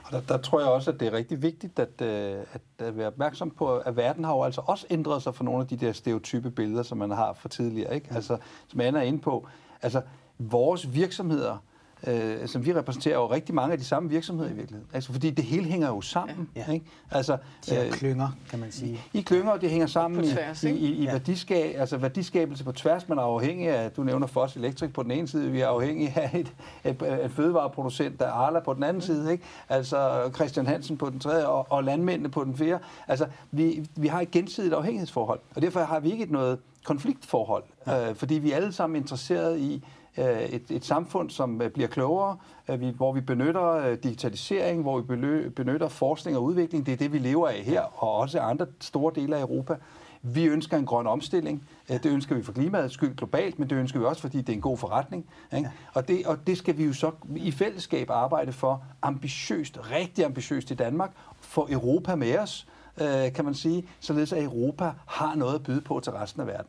Og 0.05 0.13
der, 0.13 0.21
der 0.21 0.37
tror 0.37 0.61
jeg 0.61 0.69
også, 0.69 0.91
at 0.91 1.01
det 1.01 1.09
er 1.09 1.13
rigtig 1.13 1.43
vigtigt 1.43 1.79
at, 1.79 2.03
øh, 2.03 2.45
at, 2.53 2.61
at 2.79 2.97
være 2.97 3.07
opmærksom 3.07 3.51
på, 3.51 3.77
at 3.77 3.97
verden 3.97 4.25
har 4.25 4.35
jo 4.35 4.43
altså 4.43 4.63
også 4.67 4.87
ændret 4.91 5.23
sig 5.23 5.35
for 5.35 5.45
nogle 5.45 5.61
af 5.61 5.67
de 5.67 5.77
der 5.77 5.93
stereotype 5.93 6.51
billeder, 6.51 6.83
som 6.83 6.99
man 6.99 7.11
har 7.11 7.33
fra 7.33 7.49
tidligere. 7.49 7.95
Ikke? 7.95 8.09
Altså, 8.15 8.39
som 8.69 8.81
Anna 8.81 8.99
er 8.99 9.03
inde 9.03 9.19
på. 9.19 9.49
Altså, 9.83 10.03
vores 10.39 10.95
virksomheder 10.95 11.57
øh, 12.07 12.49
som 12.49 12.67
vi 12.67 12.75
repræsenterer, 12.75 13.15
jo 13.15 13.27
rigtig 13.27 13.55
mange 13.55 13.73
af 13.73 13.79
de 13.79 13.85
samme 13.85 14.09
virksomheder 14.09 14.51
i 14.51 14.55
virkeligheden. 14.55 14.91
Altså, 14.93 15.13
fordi 15.13 15.31
det 15.31 15.45
hele 15.45 15.65
hænger 15.65 15.89
jo 15.89 16.01
sammen. 16.01 16.49
Ja. 16.57 16.73
Ikke? 16.73 16.87
Altså, 17.11 17.37
de 17.67 17.87
øh, 17.87 17.93
klynger, 17.93 18.29
kan 18.51 18.59
man 18.59 18.73
sige. 18.73 19.01
I 19.13 19.21
klynger, 19.21 19.53
og 19.53 19.61
det 19.61 19.71
hænger 19.71 19.87
sammen 19.87 20.21
på 20.21 20.27
tværs, 20.31 20.65
i, 20.65 20.71
i, 20.71 20.93
i 20.93 21.05
ja. 21.05 21.13
værdiskab, 21.13 21.75
altså 21.79 21.97
værdiskabelse 21.97 22.65
på 22.65 22.73
tværs. 22.73 23.09
Man 23.09 23.19
er 23.19 23.23
afhængig 23.23 23.69
af, 23.69 23.91
du 23.91 24.03
nævner 24.03 24.27
Foss 24.27 24.57
Electric 24.57 24.93
på 24.93 25.03
den 25.03 25.11
ene 25.11 25.29
side, 25.29 25.51
vi 25.51 25.61
er 25.61 25.69
afhængige 25.69 26.13
af 26.17 26.31
et, 26.39 26.53
et, 26.85 27.03
et 27.25 27.31
fødevareproducent, 27.31 28.21
der 28.21 28.27
er 28.27 28.33
Arla 28.33 28.61
på 28.61 28.75
den 28.75 28.83
anden 28.83 29.03
side, 29.03 29.33
ikke? 29.33 29.45
altså 29.69 30.31
Christian 30.35 30.67
Hansen 30.67 30.97
på 30.97 31.11
den 31.11 31.21
tredje, 31.21 31.47
og, 31.47 31.67
og 31.71 31.85
landmændene 31.85 32.29
på 32.29 32.45
den 32.45 32.57
fjerde. 32.57 32.85
Altså, 33.09 33.27
vi, 33.51 33.89
vi 33.97 34.07
har 34.07 34.21
et 34.21 34.31
gensidigt 34.31 34.75
afhængighedsforhold, 34.75 35.41
og 35.57 35.63
derfor 35.63 35.81
har 35.81 36.01
vi 36.01 36.13
ikke 36.13 36.33
noget 36.33 36.59
konfliktforhold, 36.85 37.65
ja. 37.87 38.11
øh, 38.11 38.17
fordi 38.17 38.35
vi 38.35 38.53
er 38.53 38.57
alle 38.57 38.73
sammen 38.73 38.97
interesseret 38.97 39.59
i, 39.59 39.85
et, 40.19 40.71
et 40.71 40.85
samfund, 40.85 41.31
som 41.31 41.63
øh, 41.63 41.71
bliver 41.71 41.89
klogere, 41.89 42.37
øh, 42.69 42.97
hvor 42.97 43.13
vi 43.13 43.21
benytter 43.21 43.95
digitalisering, 43.95 44.83
hvor 44.83 45.01
vi 45.01 45.03
benytter 45.51 45.89
forskning 45.89 46.37
og 46.37 46.43
udvikling. 46.43 46.87
Det 46.87 46.93
er 46.93 46.97
det, 46.97 47.13
vi 47.13 47.19
lever 47.19 47.49
af 47.49 47.63
her, 47.63 47.81
og 48.03 48.13
også 48.13 48.41
andre 48.41 48.67
store 48.81 49.13
dele 49.15 49.37
af 49.37 49.41
Europa. 49.41 49.77
vi 50.23 50.45
ønsker 50.45 50.77
en 50.77 50.87
grøn 50.87 51.07
omstilling. 51.07 51.69
Øh, 51.91 52.03
det 52.03 52.07
ønsker 52.07 52.35
vi 52.35 52.43
for 52.43 52.53
klimaets 52.53 52.95
skyld 52.95 53.17
globalt, 53.17 53.59
men 53.59 53.71
det 53.71 53.77
ønsker 53.77 53.99
vi 53.99 54.05
også, 54.05 54.21
fordi 54.21 54.39
det 54.39 54.49
er 54.49 54.53
en 54.53 54.61
god 54.61 54.79
forretning. 54.79 55.27
Ikke? 55.57 55.71
Og, 55.95 56.09
det, 56.09 56.27
og 56.27 56.47
det 56.47 56.59
skal 56.59 56.79
vi 56.79 56.85
jo 56.85 56.93
så 56.93 57.11
i 57.37 57.51
fællesskab 57.51 58.11
arbejde 58.11 58.53
for 58.53 58.85
ambitiøst, 59.03 59.79
rigtig 59.91 60.25
ambitiøst 60.25 60.71
i 60.71 60.75
Danmark, 60.75 61.11
for 61.41 61.69
Europa 61.71 62.15
med 62.15 62.39
os, 62.39 62.67
øh, 63.01 63.33
kan 63.33 63.45
man 63.45 63.55
sige, 63.55 63.89
således 64.01 64.33
at 64.33 64.43
Europa 64.43 64.93
har 65.07 65.35
noget 65.35 65.55
at 65.55 65.63
byde 65.63 65.81
på 65.81 66.01
til 66.01 66.13
resten 66.13 66.41
af 66.41 66.47
verden. 66.47 66.67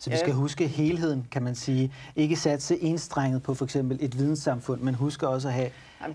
Så 0.00 0.10
vi 0.10 0.16
skal 0.16 0.32
huske 0.32 0.66
helheden, 0.66 1.26
kan 1.30 1.42
man 1.42 1.54
sige. 1.54 1.92
Ikke 2.16 2.36
satse 2.36 2.82
enstrenget 2.82 3.42
på 3.42 3.54
for 3.54 3.64
eksempel 3.64 3.98
et 4.00 4.18
videnssamfund, 4.18 4.80
men 4.80 4.94
huske 4.94 5.28
også 5.28 5.48
at 5.48 5.54
have 5.54 5.70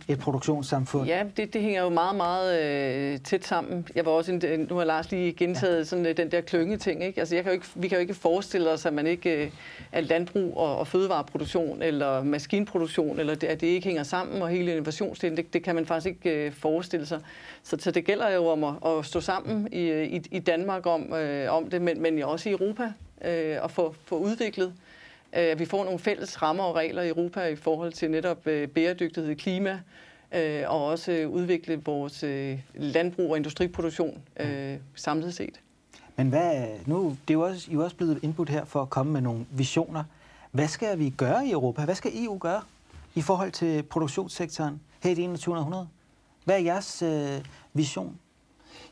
et 0.07 0.19
produktionssamfund. 0.19 1.07
Ja, 1.07 1.23
det, 1.37 1.53
det 1.53 1.61
hænger 1.61 1.81
jo 1.81 1.89
meget, 1.89 2.15
meget 2.15 2.61
øh, 2.61 3.19
tæt 3.19 3.45
sammen. 3.45 3.87
Jeg 3.95 4.05
var 4.05 4.11
også 4.11 4.31
en, 4.31 4.67
nu 4.69 4.75
har 4.75 4.83
Lars 4.83 5.11
lige 5.11 5.33
gentaget 5.33 5.77
ja. 5.77 5.83
sådan, 5.83 6.05
øh, 6.05 6.17
den 6.17 6.31
der 6.31 6.41
klynge-ting. 6.41 7.03
Ikke? 7.03 7.19
Altså, 7.19 7.35
jeg 7.35 7.43
kan 7.43 7.51
jo 7.51 7.53
ikke, 7.53 7.65
vi 7.75 7.87
kan 7.87 7.95
jo 7.95 7.99
ikke 7.99 8.13
forestille 8.13 8.71
os, 8.71 8.85
at 8.85 8.93
man 8.93 9.07
ikke 9.07 9.51
øh, 9.95 10.03
landbrug 10.03 10.57
og, 10.57 10.77
og 10.77 10.87
fødevareproduktion 10.87 11.81
eller 11.81 12.23
maskinproduktion, 12.23 13.19
eller 13.19 13.35
det, 13.35 13.47
at 13.47 13.61
det 13.61 13.67
ikke 13.67 13.87
hænger 13.87 14.03
sammen, 14.03 14.41
og 14.41 14.49
hele 14.49 14.71
innovationsdelen, 14.71 15.37
det, 15.37 15.53
det 15.53 15.63
kan 15.63 15.75
man 15.75 15.85
faktisk 15.85 16.07
ikke 16.07 16.45
øh, 16.45 16.51
forestille 16.51 17.05
sig. 17.05 17.19
Så, 17.63 17.77
så 17.79 17.91
det 17.91 18.05
gælder 18.05 18.29
jo 18.29 18.47
om 18.47 18.63
at, 18.63 18.73
at 18.85 19.05
stå 19.05 19.19
sammen 19.19 19.67
i, 19.71 20.03
i, 20.03 20.21
i 20.31 20.39
Danmark 20.39 20.85
om, 20.85 21.13
øh, 21.13 21.53
om 21.53 21.69
det, 21.69 21.81
men, 21.81 22.01
men 22.01 22.23
også 22.23 22.49
i 22.49 22.51
Europa 22.51 22.91
øh, 23.25 23.63
at 23.63 23.71
få, 23.71 23.95
få 24.05 24.17
udviklet. 24.17 24.67
Øh, 24.67 25.43
at 25.43 25.59
vi 25.59 25.65
får 25.65 25.83
nogle 25.83 25.99
fælles 25.99 26.41
rammer 26.41 26.63
og 26.63 26.75
regler 26.75 27.01
i 27.01 27.09
Europa 27.09 27.47
i 27.47 27.55
forhold 27.55 27.93
til 27.93 28.11
netop 28.11 28.47
øh, 28.47 28.67
bæredygtighed, 28.67 29.35
klima, 29.35 29.79
øh, 30.31 30.63
og 30.67 30.85
også 30.85 31.11
øh, 31.11 31.29
udvikle 31.29 31.81
vores 31.85 32.23
øh, 32.23 32.59
landbrug 32.75 33.31
og 33.31 33.37
industriproduktion 33.37 34.21
øh, 34.39 34.75
samlet 34.95 35.33
set. 35.33 35.59
Men 36.15 36.29
hvad, 36.29 36.67
nu, 36.85 37.17
det 37.27 37.33
er 37.33 37.33
jo 37.33 37.41
også, 37.41 37.71
I 37.71 37.75
er 37.75 37.83
også 37.83 37.95
blevet 37.95 38.19
indbudt 38.23 38.49
her 38.49 38.65
for 38.65 38.81
at 38.81 38.89
komme 38.89 39.13
med 39.13 39.21
nogle 39.21 39.45
visioner. 39.51 40.03
Hvad 40.51 40.67
skal 40.67 40.99
vi 40.99 41.09
gøre 41.09 41.47
i 41.47 41.51
Europa? 41.51 41.85
Hvad 41.85 41.95
skal 41.95 42.11
EU 42.15 42.37
gøre 42.37 42.61
i 43.15 43.21
forhold 43.21 43.51
til 43.51 43.83
produktionssektoren 43.83 44.81
her 45.03 45.11
i 45.11 45.13
det 45.13 45.23
21. 45.23 45.57
århundrede? 45.57 45.87
Hvad 46.43 46.55
er 46.55 46.59
jeres 46.59 47.01
øh, 47.01 47.45
vision? 47.73 48.19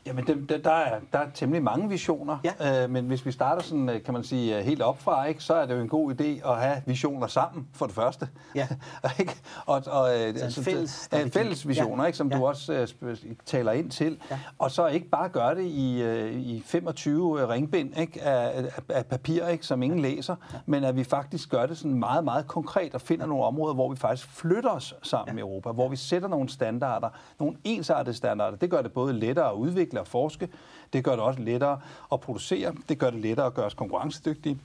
Jamen, 0.06 0.26
det, 0.26 0.48
det, 0.48 0.64
der, 0.64 0.70
er, 0.70 1.00
der 1.12 1.18
er 1.18 1.30
temmelig 1.34 1.62
mange 1.62 1.88
visioner, 1.88 2.38
ja. 2.60 2.84
øh, 2.84 2.90
men 2.90 3.06
hvis 3.06 3.26
vi 3.26 3.32
starter 3.32 3.62
sådan, 3.62 3.88
øh, 3.88 4.02
kan 4.02 4.14
man 4.14 4.24
sige, 4.24 4.58
øh, 4.58 4.64
helt 4.64 4.82
opfra, 4.82 5.24
ikke, 5.24 5.42
så 5.42 5.54
er 5.54 5.66
det 5.66 5.74
jo 5.74 5.80
en 5.80 5.88
god 5.88 6.14
idé 6.14 6.50
at 6.50 6.60
have 6.60 6.82
visioner 6.86 7.26
sammen, 7.26 7.68
for 7.72 7.86
det 7.86 7.94
første. 7.94 8.28
Ja. 8.54 8.68
ikke? 9.20 9.36
Og, 9.66 9.74
og, 9.76 9.84
så 9.84 10.42
altså, 10.42 10.62
fælles, 10.62 11.08
øh, 11.14 11.30
fælles 11.30 11.68
visioner, 11.68 12.02
ja. 12.02 12.06
ikke, 12.06 12.18
som 12.18 12.32
ja. 12.32 12.38
du 12.38 12.46
også 12.46 12.86
øh, 13.02 13.16
taler 13.46 13.72
ind 13.72 13.90
til. 13.90 14.18
Ja. 14.30 14.38
Og 14.58 14.70
så 14.70 14.86
ikke 14.86 15.08
bare 15.08 15.28
gøre 15.28 15.54
det 15.54 15.64
i, 15.64 16.02
øh, 16.02 16.32
i 16.32 16.62
25 16.66 17.48
ringbind 17.48 17.98
ikke, 17.98 18.22
af, 18.22 18.64
af, 18.64 18.82
af 18.88 19.06
papir, 19.06 19.46
ikke, 19.46 19.66
som 19.66 19.82
ingen 19.82 19.98
læser, 19.98 20.36
ja. 20.52 20.58
men 20.66 20.84
at 20.84 20.96
vi 20.96 21.04
faktisk 21.04 21.50
gør 21.50 21.66
det 21.66 21.78
sådan 21.78 21.98
meget, 21.98 22.24
meget 22.24 22.46
konkret 22.46 22.94
og 22.94 23.00
finder 23.00 23.26
nogle 23.26 23.44
områder, 23.44 23.74
hvor 23.74 23.90
vi 23.90 23.96
faktisk 23.96 24.28
flytter 24.28 24.70
os 24.70 24.94
sammen 25.02 25.34
ja. 25.36 25.40
i 25.40 25.40
Europa, 25.40 25.70
hvor 25.70 25.88
vi 25.88 25.96
sætter 25.96 26.28
nogle 26.28 26.48
standarder, 26.48 27.08
nogle 27.40 27.56
ensartede 27.64 28.16
standarder. 28.16 28.56
Det 28.56 28.70
gør 28.70 28.82
det 28.82 28.92
både 28.92 29.12
lettere 29.12 29.50
at 29.50 29.54
udvikle 29.54 29.93
udvikle 29.94 30.00
og 30.00 30.06
forske. 30.06 30.48
Det 30.92 31.04
gør 31.04 31.12
det 31.12 31.20
også 31.20 31.40
lettere 31.40 31.80
at 32.12 32.20
producere. 32.20 32.74
Det 32.88 32.98
gør 32.98 33.10
det 33.10 33.20
lettere 33.20 33.46
at 33.46 33.54
gøre 33.54 33.66
os 33.66 33.74
konkurrencedygtige. 33.74 34.58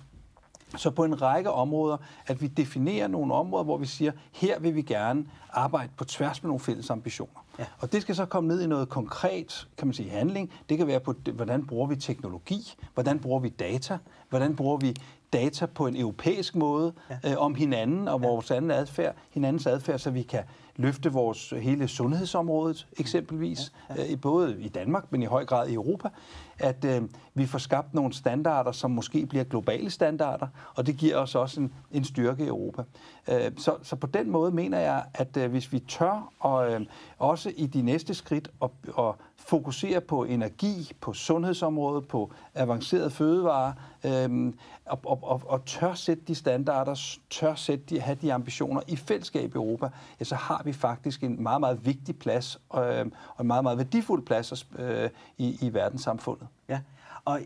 Så 0.78 0.92
på 0.92 1.04
en 1.04 1.22
række 1.22 1.52
områder, 1.52 1.98
at 2.28 2.42
vi 2.42 2.48
definerer 2.48 3.08
nogle 3.08 3.34
områder, 3.34 3.64
hvor 3.64 3.78
vi 3.78 3.86
siger, 3.86 4.12
her 4.32 4.60
vil 4.60 4.76
vi 4.76 4.82
gerne 4.82 5.26
arbejde 5.50 5.92
på 5.98 6.06
tværs 6.06 6.44
med 6.44 6.48
nogle 6.48 6.60
fælles 6.60 6.90
ambitioner. 6.90 7.46
Ja. 7.60 7.66
Og 7.80 7.92
det 7.92 8.02
skal 8.02 8.16
så 8.16 8.26
komme 8.26 8.48
ned 8.48 8.62
i 8.62 8.68
noget 8.68 8.90
konkret, 8.90 9.68
kan 9.78 9.88
man 9.88 9.94
sige, 9.94 10.10
handling. 10.10 10.52
Det 10.70 10.78
kan 10.78 10.88
være 10.88 11.00
på, 11.00 11.14
hvordan 11.34 11.68
bruger 11.68 11.88
vi 11.88 11.96
teknologi, 11.96 12.76
hvordan 12.94 13.20
bruger 13.20 13.40
vi 13.40 13.50
data, 13.50 13.98
hvordan 14.30 14.56
bruger 14.56 14.78
vi 14.78 14.96
data 15.34 15.66
på 15.66 15.88
en 15.88 15.96
europæisk 15.96 16.56
måde 16.56 16.94
ja. 17.10 17.32
øh, 17.32 17.38
om 17.38 17.56
hinanden 17.56 18.08
og 18.08 18.22
ja. 18.22 18.28
vores 18.28 18.52
anden 18.52 18.72
adfærd, 18.72 19.16
hinandens 19.30 19.68
adfærd, 19.68 20.00
så 20.00 20.12
vi 20.12 20.22
kan 20.22 20.44
løfte 20.80 21.12
vores 21.12 21.54
hele 21.62 21.88
sundhedsområdet 21.88 22.88
eksempelvis, 23.00 23.74
ja, 23.90 24.04
ja. 24.04 24.12
Øh, 24.12 24.22
både 24.22 24.62
i 24.62 24.68
Danmark, 24.68 25.12
men 25.12 25.24
i 25.24 25.26
høj 25.26 25.46
grad 25.46 25.68
i 25.68 25.74
Europa, 25.74 26.10
at 26.60 26.86
øh, 26.86 27.02
vi 27.34 27.46
får 27.46 27.60
skabt 27.60 27.94
nogle 27.94 28.14
standarder, 28.14 28.72
som 28.72 28.92
måske 28.92 29.26
bliver 29.26 29.44
globale 29.44 29.90
standarder, 29.90 30.48
og 30.76 30.88
det 30.88 30.98
giver 30.98 31.18
os 31.18 31.36
også 31.36 31.62
en, 31.62 31.74
en 31.92 32.04
styrke 32.04 32.44
i 32.44 32.48
Europa. 32.48 32.84
Øh, 33.30 33.52
så, 33.58 33.76
så 33.84 33.96
på 33.96 34.08
den 34.08 34.30
måde 34.30 34.52
mener 34.52 34.80
jeg, 34.80 35.06
at 35.14 35.38
øh, 35.38 35.52
hvis 35.52 35.74
vi 35.74 35.80
tør, 35.80 36.34
og 36.40 36.72
øh, 36.72 36.82
også 37.18 37.54
i 37.58 37.66
de 37.66 37.82
næste 37.82 38.14
skridt, 38.14 38.52
at, 38.62 38.70
at 39.00 39.16
fokusere 39.40 40.02
på 40.02 40.24
energi, 40.24 40.92
på 41.02 41.14
sundhedsområdet, 41.14 42.08
på 42.08 42.32
avanceret 42.56 43.12
fødevare, 43.12 43.74
øh, 44.04 44.54
og, 44.86 45.00
og, 45.04 45.20
og, 45.24 45.42
og 45.46 45.66
tør 45.66 45.94
sætte 45.94 46.24
de 46.28 46.36
standarder, 46.36 47.18
tør 47.30 47.56
sætte 47.56 47.86
de, 47.90 48.00
have 48.00 48.18
de 48.22 48.34
ambitioner 48.34 48.82
i 48.88 48.96
fællesskab 48.96 49.56
i 49.56 49.56
Europa, 49.56 49.90
ja, 50.20 50.26
så 50.26 50.36
har 50.36 50.62
vi 50.66 50.74
faktisk 50.74 51.24
en 51.24 51.44
meget, 51.44 51.60
meget 51.60 51.86
vigtig 51.86 52.20
plads, 52.20 52.60
øh, 52.76 52.82
og 53.36 53.42
en 53.42 53.48
meget, 53.48 53.64
meget 53.64 53.78
værdifuld 53.78 54.26
plads 54.26 54.68
øh, 54.80 55.10
i, 55.38 55.58
i 55.62 55.74
verdenssamfundet. 55.74 56.48
Ja, 56.70 56.80
og 57.26 57.40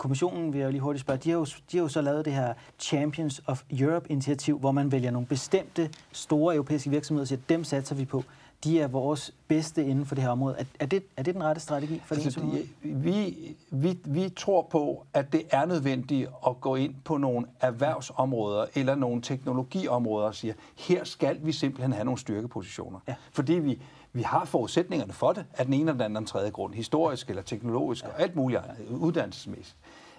kommissionen, 0.00 0.52
vil 0.52 0.60
jeg 0.60 0.70
lige 0.70 0.80
hurtigt 0.80 1.00
spørge, 1.00 1.18
de 1.18 1.30
har, 1.30 1.38
jo, 1.38 1.44
de 1.44 1.76
har 1.76 1.82
jo 1.82 1.88
så 1.88 2.00
lavet 2.00 2.24
det 2.24 2.32
her 2.32 2.54
Champions 2.78 3.42
of 3.46 3.62
Europe-initiativ, 3.70 4.58
hvor 4.58 4.72
man 4.72 4.92
vælger 4.92 5.10
nogle 5.10 5.26
bestemte 5.26 5.90
store 6.12 6.54
europæiske 6.54 6.90
virksomheder 6.90 7.24
og 7.24 7.28
siger, 7.28 7.40
dem 7.48 7.64
satser 7.64 7.94
vi 7.94 8.04
på. 8.04 8.24
De 8.64 8.80
er 8.80 8.88
vores 8.88 9.34
bedste 9.48 9.86
inden 9.86 10.06
for 10.06 10.14
det 10.14 10.24
her 10.24 10.30
område. 10.30 10.56
Er, 10.58 10.64
er, 10.80 10.86
det, 10.86 11.02
er 11.16 11.22
det 11.22 11.34
den 11.34 11.44
rette 11.44 11.60
strategi 11.60 12.02
for 12.04 12.14
altså, 12.14 12.40
det? 12.40 12.70
Vi, 12.82 13.56
vi, 13.70 13.98
vi 14.04 14.28
tror 14.28 14.62
på, 14.62 15.06
at 15.14 15.32
det 15.32 15.42
er 15.50 15.64
nødvendigt 15.64 16.28
at 16.46 16.60
gå 16.60 16.74
ind 16.74 16.94
på 17.04 17.16
nogle 17.16 17.46
erhvervsområder 17.60 18.66
eller 18.74 18.94
nogle 18.94 19.22
teknologiområder 19.22 20.26
og 20.26 20.34
sige, 20.34 20.54
her 20.76 21.04
skal 21.04 21.38
vi 21.42 21.52
simpelthen 21.52 21.92
have 21.92 22.04
nogle 22.04 22.18
styrkepositioner. 22.18 22.98
Ja. 23.08 23.14
Fordi 23.32 23.52
vi, 23.52 23.80
vi 24.12 24.22
har 24.22 24.44
forudsætningerne 24.44 25.12
for 25.12 25.32
det, 25.32 25.44
af 25.54 25.64
den 25.64 25.74
ene 25.74 25.90
eller 25.90 25.92
den 25.92 26.16
anden 26.16 26.26
tredje 26.26 26.50
grund, 26.50 26.74
historisk 26.74 27.28
eller 27.28 27.42
teknologisk 27.42 28.04
ja. 28.04 28.08
og 28.08 28.20
alt 28.20 28.36
muligt 28.36 28.60
uddannelsesmæssigt, 28.90 29.76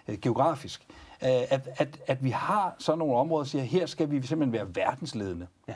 øh, 0.07 0.17
geografisk. 0.17 0.87
Øh, 1.23 1.29
at, 1.29 1.69
at, 1.77 1.99
at 2.07 2.23
vi 2.23 2.29
har 2.29 2.75
sådan 2.79 2.99
nogle 2.99 3.15
områder, 3.15 3.43
der 3.43 3.49
siger, 3.49 3.63
her 3.63 3.85
skal 3.85 4.11
vi 4.11 4.21
simpelthen 4.21 4.53
være 4.53 4.75
verdensledende. 4.75 5.47
Ja. 5.67 5.73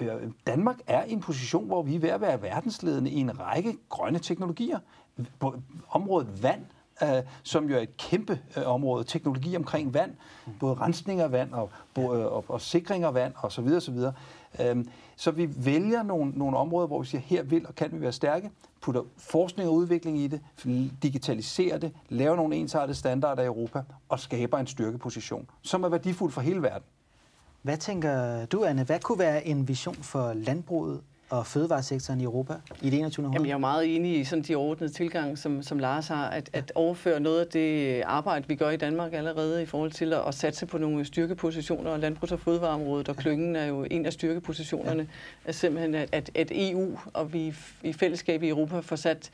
Øh, 0.00 0.08
Danmark 0.46 0.76
er 0.86 1.04
i 1.04 1.12
en 1.12 1.20
position, 1.20 1.66
hvor 1.66 1.82
vi 1.82 1.94
er 1.94 1.98
ved 1.98 2.08
at 2.08 2.20
være 2.20 2.42
verdensledende 2.42 3.10
i 3.10 3.20
en 3.20 3.40
række 3.40 3.76
grønne 3.88 4.18
teknologier. 4.18 4.78
På 5.38 5.54
området 5.90 6.42
vand, 6.42 6.64
øh, 7.02 7.22
som 7.42 7.68
jo 7.68 7.76
er 7.76 7.80
et 7.80 7.96
kæmpe 7.96 8.40
øh, 8.56 8.62
område, 8.66 9.04
teknologi 9.04 9.56
omkring 9.56 9.94
vand, 9.94 10.10
både 10.60 10.74
rensning 10.74 11.20
af 11.20 11.32
vand 11.32 11.52
og, 11.52 11.70
ja. 11.96 12.02
Øh, 12.02 12.08
og, 12.08 12.44
og 12.48 12.60
sikring 12.60 13.04
af 13.04 13.14
vand 13.14 13.32
osv. 13.42 13.66
osv. 13.66 13.98
Øhm, 14.60 14.88
så 15.16 15.30
vi 15.30 15.64
vælger 15.64 16.02
nogle, 16.02 16.32
nogle 16.36 16.56
områder, 16.56 16.86
hvor 16.86 17.00
vi 17.00 17.06
siger, 17.06 17.20
her 17.20 17.42
vil 17.42 17.66
og 17.66 17.74
kan 17.74 17.92
vi 17.92 18.00
være 18.00 18.12
stærke, 18.12 18.50
putter 18.80 19.02
forskning 19.16 19.68
og 19.68 19.74
udvikling 19.74 20.18
i 20.18 20.26
det, 20.26 20.40
digitaliserer 21.02 21.78
det, 21.78 21.92
laver 22.08 22.36
nogle 22.36 22.56
ensartede 22.56 22.98
standarder 22.98 23.42
i 23.42 23.46
Europa 23.46 23.82
og 24.08 24.20
skaber 24.20 24.58
en 24.58 24.66
styrkeposition, 24.66 25.50
som 25.62 25.84
er 25.84 25.88
værdifuld 25.88 26.32
for 26.32 26.40
hele 26.40 26.62
verden. 26.62 26.86
Hvad 27.62 27.76
tænker 27.76 28.46
du, 28.46 28.64
Anne? 28.64 28.84
Hvad 28.84 29.00
kunne 29.00 29.18
være 29.18 29.46
en 29.46 29.68
vision 29.68 29.94
for 29.94 30.32
landbruget 30.32 31.00
og 31.30 31.46
fødevaresektoren 31.46 32.20
i 32.20 32.24
Europa 32.24 32.54
i 32.82 32.90
det 32.90 32.98
21. 32.98 33.24
århundrede? 33.24 33.34
Jamen, 33.34 33.48
jeg 33.48 33.54
er 33.54 33.58
meget 33.58 33.96
enig 33.96 34.20
i 34.20 34.24
sådan 34.24 34.42
de 34.42 34.54
ordnede 34.54 34.92
tilgang, 34.92 35.38
som, 35.38 35.62
som 35.62 35.78
Lars 35.78 36.08
har, 36.08 36.28
at, 36.28 36.50
ja. 36.54 36.58
at 36.58 36.72
overføre 36.74 37.20
noget 37.20 37.40
af 37.40 37.46
det 37.46 38.02
arbejde, 38.06 38.48
vi 38.48 38.54
gør 38.54 38.70
i 38.70 38.76
Danmark 38.76 39.12
allerede 39.12 39.62
i 39.62 39.66
forhold 39.66 39.90
til 39.92 40.12
at, 40.12 40.20
at 40.28 40.34
satse 40.34 40.66
på 40.66 40.78
nogle 40.78 41.04
styrkepositioner, 41.04 41.90
og 41.90 41.98
landbrugs- 41.98 42.32
og 42.32 42.40
fødevareområdet, 42.40 43.08
og 43.08 43.16
klyngen 43.16 43.56
er 43.56 43.66
jo 43.66 43.86
en 43.90 44.06
af 44.06 44.12
styrkepositionerne, 44.12 45.02
ja. 45.02 45.48
er 45.48 45.52
simpelthen, 45.52 45.94
at, 45.94 46.08
at, 46.12 46.30
at 46.34 46.48
EU 46.54 46.98
og 47.12 47.32
vi 47.32 47.54
i 47.82 47.92
fællesskab 47.92 48.42
i 48.42 48.48
Europa 48.48 48.80
får 48.80 48.96
sat 48.96 49.30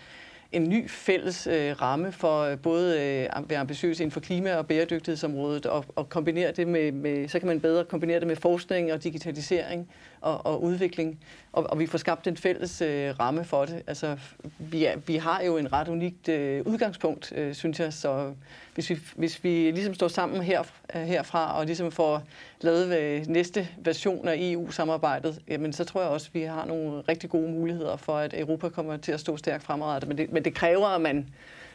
en 0.53 0.69
ny 0.69 0.91
fælles 0.91 1.47
øh, 1.47 1.83
ramme 1.83 2.13
for 2.13 2.43
øh, 2.43 2.59
både 2.59 3.01
øh, 3.01 3.51
være 3.51 3.59
ambitiøs 3.59 4.01
inden 4.01 4.11
for 4.11 4.21
klima- 4.21 4.55
og 4.55 4.67
bæredygtighedsområdet, 4.67 5.67
og, 5.67 5.85
og 5.97 6.09
kombinere 6.09 6.53
det 6.53 6.69
med, 6.69 6.93
med, 6.93 7.29
så 7.29 7.39
kan 7.39 7.49
man 7.49 7.61
bedre 7.61 7.85
kombinere 7.85 8.21
det 8.21 8.27
med 8.27 8.37
forskning 8.37 8.93
og 8.93 9.05
digitalisering 9.05 9.89
og, 10.21 10.47
og 10.47 10.63
udvikling, 10.63 11.19
og, 11.53 11.71
og 11.71 11.79
vi 11.79 11.87
får 11.87 11.99
skabt 11.99 12.27
en 12.27 12.37
fælles 12.37 12.83
øh, 12.83 13.21
ramme 13.21 13.45
for 13.45 13.65
det. 13.65 13.83
Altså, 13.87 14.17
vi, 14.59 14.85
er, 14.85 14.97
vi 14.97 15.17
har 15.17 15.43
jo 15.43 15.57
en 15.57 15.73
ret 15.73 15.89
unikt 15.89 16.29
øh, 16.29 16.63
udgangspunkt, 16.67 17.33
øh, 17.37 17.55
synes 17.55 17.81
jeg, 17.81 17.93
så 17.93 18.33
hvis 18.75 18.91
vi, 18.91 18.99
hvis 19.17 19.45
vi 19.45 19.71
ligesom 19.71 19.95
står 19.95 20.09
sammen 20.09 20.43
her, 20.43 20.63
øh, 20.95 21.03
herfra 21.03 21.59
og 21.59 21.67
ligesom 21.67 21.93
får 21.93 22.23
lavet 22.61 22.99
øh, 22.99 23.27
næste 23.27 23.69
version 23.79 24.29
af 24.29 24.37
EU-samarbejdet, 24.39 25.43
jamen 25.49 25.73
så 25.73 25.85
tror 25.85 26.01
jeg 26.01 26.11
også, 26.11 26.29
at 26.31 26.35
vi 26.35 26.43
har 26.43 26.65
nogle 26.65 27.01
rigtig 27.01 27.31
gode 27.31 27.51
muligheder 27.51 27.97
for, 27.97 28.17
at 28.17 28.35
Europa 28.39 28.69
kommer 28.69 28.97
til 28.97 29.13
at 29.13 29.21
stå 29.21 29.37
stærkt 29.37 29.63
fremadrettet. 29.63 30.09
Men 30.09 30.19
det, 30.19 30.33
men 30.33 30.45
det 30.45 30.55
kræver, 30.55 30.87
at 30.87 31.01
man, 31.01 31.29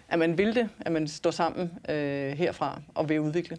at 0.10 0.20
man 0.20 0.38
vil 0.38 0.56
det, 0.56 0.70
at 0.80 0.92
man 0.92 1.08
står 1.08 1.32
sammen 1.32 1.72
øh, 1.90 2.32
herfra 2.32 2.82
og 2.96 3.10
vil 3.10 3.20
udvikle. 3.20 3.58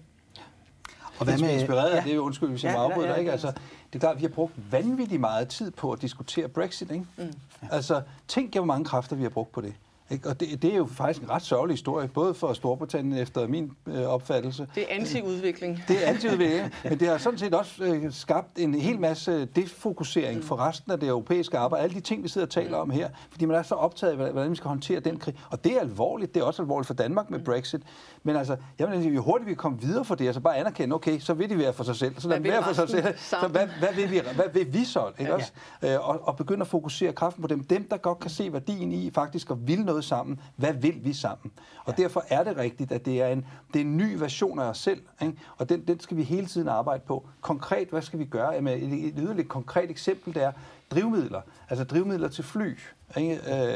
Og 1.19 1.25
hvad 1.25 1.39
med... 1.39 1.51
inspireret 1.51 1.91
af 1.91 2.07
ja. 2.07 2.11
det, 2.11 2.19
undskyld, 2.19 2.49
hvis 2.49 2.65
jeg 2.65 2.73
ja, 2.73 2.77
må 2.79 2.85
afbryde 2.85 3.07
ja, 3.07 3.13
ja, 3.13 3.19
ikke? 3.19 3.33
Altså, 3.33 3.47
det 3.47 3.95
er 3.95 3.99
klart, 3.99 4.15
at 4.15 4.21
vi 4.21 4.27
har 4.27 4.35
brugt 4.35 4.53
vanvittigt 4.73 5.21
meget 5.21 5.49
tid 5.49 5.71
på 5.71 5.93
at 5.93 6.03
diskutere 6.03 6.49
Brexit, 6.49 6.91
ikke? 6.91 7.07
Mm. 7.17 7.33
Altså, 7.71 8.03
tænk, 8.29 8.55
hvor 8.55 8.65
mange 8.65 8.85
kræfter 8.85 9.17
vi 9.17 9.23
har 9.23 9.31
brugt 9.31 9.53
på 9.53 9.61
det. 9.61 9.75
Ikke? 10.11 10.29
Og 10.29 10.41
det, 10.41 10.63
det 10.63 10.73
er 10.73 10.77
jo 10.77 10.87
faktisk 10.87 11.23
en 11.23 11.31
ret 11.31 11.43
sørgelig 11.43 11.73
historie, 11.73 12.09
både 12.09 12.35
for 12.35 12.53
Storbritannien 12.53 13.19
efter 13.19 13.49
min 13.49 13.73
øh, 13.87 14.03
opfattelse. 14.03 14.69
Det 14.75 14.83
er 14.83 14.97
anti-udvikling. 14.97 15.83
Det 15.89 16.05
er 16.05 16.11
anti-udvikling, 16.11 16.73
men 16.91 17.01
det 17.01 17.09
har 17.09 17.19
sådan 17.19 17.39
set 17.39 17.55
også 17.55 17.85
øh, 17.85 18.13
skabt 18.13 18.59
en 18.59 18.75
hel 18.75 19.01
masse 19.01 19.45
defokusering 19.45 20.37
mm. 20.37 20.43
for 20.43 20.57
resten 20.57 20.93
af 20.93 21.01
det 21.01 21.09
europæiske 21.09 21.59
arbejde. 21.59 21.83
Alle 21.85 21.95
de 21.95 22.01
ting, 22.01 22.23
vi 22.23 22.29
sidder 22.29 22.47
og 22.47 22.51
taler 22.51 22.77
om 22.77 22.91
her, 22.91 23.09
fordi 23.31 23.45
man 23.45 23.57
er 23.57 23.63
så 23.63 23.75
optaget 23.75 24.21
af, 24.21 24.33
hvordan 24.33 24.51
vi 24.51 24.57
skal 24.57 24.69
håndtere 24.69 25.01
den 25.01 25.19
krig. 25.19 25.35
Og 25.51 25.65
det 25.65 25.77
er 25.77 25.81
alvorligt. 25.81 26.35
Det 26.35 26.41
er 26.41 26.45
også 26.45 26.63
alvorligt 26.63 26.87
for 26.87 26.95
Danmark 26.95 27.31
med 27.31 27.39
mm. 27.39 27.45
Brexit. 27.45 27.83
Men 28.23 28.37
altså, 28.37 28.57
jeg 28.79 28.89
mener, 28.89 29.11
jo 29.11 29.23
hurtigt 29.23 29.51
vi 29.51 29.55
kommer 29.55 29.79
videre 29.79 30.05
for 30.05 30.15
det, 30.15 30.27
altså 30.27 30.41
bare 30.41 30.57
anerkende, 30.57 30.95
okay, 30.95 31.19
så 31.19 31.35
vil 31.35 31.51
de 31.51 31.59
være 31.59 31.73
for 31.73 31.85
sig 31.85 31.97
selv. 31.97 32.15
Så 32.19 32.29
lad 32.29 32.37
dem 32.37 32.45
være 32.45 32.65
for 32.65 32.73
sig 32.73 32.89
selv. 32.89 33.05
Så 33.19 33.49
hvad, 33.49 33.67
hvad, 33.79 33.95
vil 33.95 34.11
vi, 34.11 34.21
hvad 34.35 34.49
vil 34.53 34.73
vi 34.73 34.85
så? 34.85 35.09
Ikke 35.19 35.23
ja, 35.23 35.29
ja. 35.29 35.35
også? 35.35 35.53
Øh, 35.83 36.09
og, 36.09 36.29
og 36.29 36.37
begynde 36.37 36.61
at 36.61 36.67
fokusere 36.67 37.13
kraften 37.13 37.43
på 37.43 37.49
dem. 37.49 37.65
Dem, 37.65 37.89
der 37.91 37.97
godt 37.97 38.21
kan 38.21 38.31
se 38.31 38.53
værdien 38.53 38.93
i 38.93 39.11
faktisk 39.11 39.51
at 39.51 39.57
ville 39.67 39.85
noget 39.85 39.94
sammen. 40.03 40.41
Hvad 40.57 40.73
vil 40.73 41.05
vi 41.05 41.13
sammen? 41.13 41.53
Og 41.85 41.95
ja. 41.99 42.03
derfor 42.03 42.25
er 42.29 42.45
det 42.45 42.57
rigtigt, 42.57 42.93
at 42.93 43.05
det 43.05 43.23
er 43.23 43.29
en, 43.29 43.47
det 43.73 43.81
er 43.81 43.85
en 43.85 43.97
ny 43.97 44.19
version 44.19 44.59
af 44.59 44.65
os 44.65 44.79
selv. 44.79 45.03
Ikke? 45.23 45.39
Og 45.57 45.69
den, 45.69 45.89
den 45.89 46.01
skal 46.01 46.17
vi 46.17 46.23
hele 46.23 46.47
tiden 46.47 46.69
arbejde 46.69 47.03
på. 47.07 47.29
Konkret, 47.41 47.89
hvad 47.89 48.03
skal 48.03 48.19
vi 48.19 48.25
gøre? 48.25 48.53
Jamen, 48.53 48.93
et, 48.93 49.07
et 49.07 49.15
yderligt 49.19 49.49
konkret 49.49 49.91
eksempel, 49.91 50.35
det 50.35 50.43
er 50.43 50.53
drivmidler. 50.91 51.41
Altså 51.69 51.85
drivmidler 51.85 52.29
til 52.29 52.45
fly. 52.45 52.79
Ikke? 53.17 53.35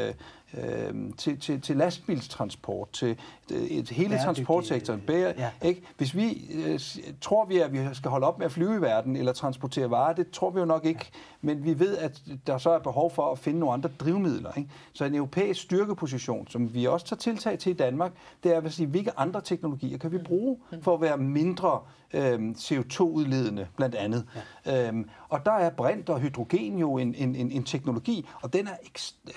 Øh, 0.09 0.15
øh, 0.55 0.95
til, 1.17 1.41
til, 1.41 1.61
til 1.61 1.77
lastbilstransport, 1.77 2.91
til, 2.93 3.17
til 3.49 3.91
hele 3.91 4.19
transportsektoren. 4.19 5.01
Bære, 5.01 5.35
ja. 5.39 5.51
ikke? 5.63 5.83
Hvis 5.97 6.17
vi 6.17 6.51
øh, 6.67 6.81
tror 7.21 7.45
vi, 7.45 7.59
at 7.59 7.73
vi 7.73 7.79
skal 7.93 8.11
holde 8.11 8.27
op 8.27 8.39
med 8.39 8.47
at 8.47 8.53
flyve 8.53 8.77
i 8.77 8.81
verden 8.81 9.17
eller 9.17 9.33
transportere 9.33 9.91
varer, 9.91 10.13
det 10.13 10.31
tror 10.31 10.51
vi 10.51 10.61
jo 10.61 10.67
nok 10.67 10.85
ikke. 10.85 11.11
Ja. 11.13 11.19
Men 11.43 11.65
vi 11.65 11.79
ved, 11.79 11.97
at 11.97 12.23
der 12.47 12.59
så 12.59 12.71
er 12.71 12.79
behov 12.79 13.11
for 13.11 13.33
at 13.33 13.39
finde 13.39 13.59
nogle 13.59 13.73
andre 13.73 13.91
drivmidler. 14.01 14.53
Ikke? 14.57 14.71
Så 14.93 15.05
en 15.05 15.15
europæisk 15.15 15.63
styrkeposition, 15.63 16.49
som 16.49 16.75
vi 16.75 16.87
også 16.87 17.07
tager 17.07 17.19
tiltag 17.19 17.59
til 17.59 17.71
i 17.71 17.75
Danmark, 17.75 18.13
det 18.43 18.55
er 18.55 18.61
at 18.61 18.73
sige, 18.73 18.87
hvilke 18.87 19.19
andre 19.19 19.41
teknologier 19.41 19.99
kan 19.99 20.13
vi 20.13 20.19
bruge 20.19 20.57
mm. 20.73 20.83
for 20.83 20.95
at 20.95 21.01
være 21.01 21.17
mindre 21.17 21.81
øh, 22.13 22.51
CO2-udledende, 22.51 23.67
blandt 23.77 23.95
andet. 23.95 24.25
Ja. 24.67 24.89
Øhm, 24.89 25.09
og 25.29 25.47
der 25.47 25.53
er 25.53 25.71
brint 25.71 26.09
og 26.09 26.21
hydrogen 26.21 26.79
jo 26.79 26.99
en, 26.99 27.15
en, 27.15 27.35
en, 27.35 27.51
en 27.51 27.65
teknologi, 27.65 28.29
og 28.43 28.53
den, 28.53 28.67
er, 28.67 28.73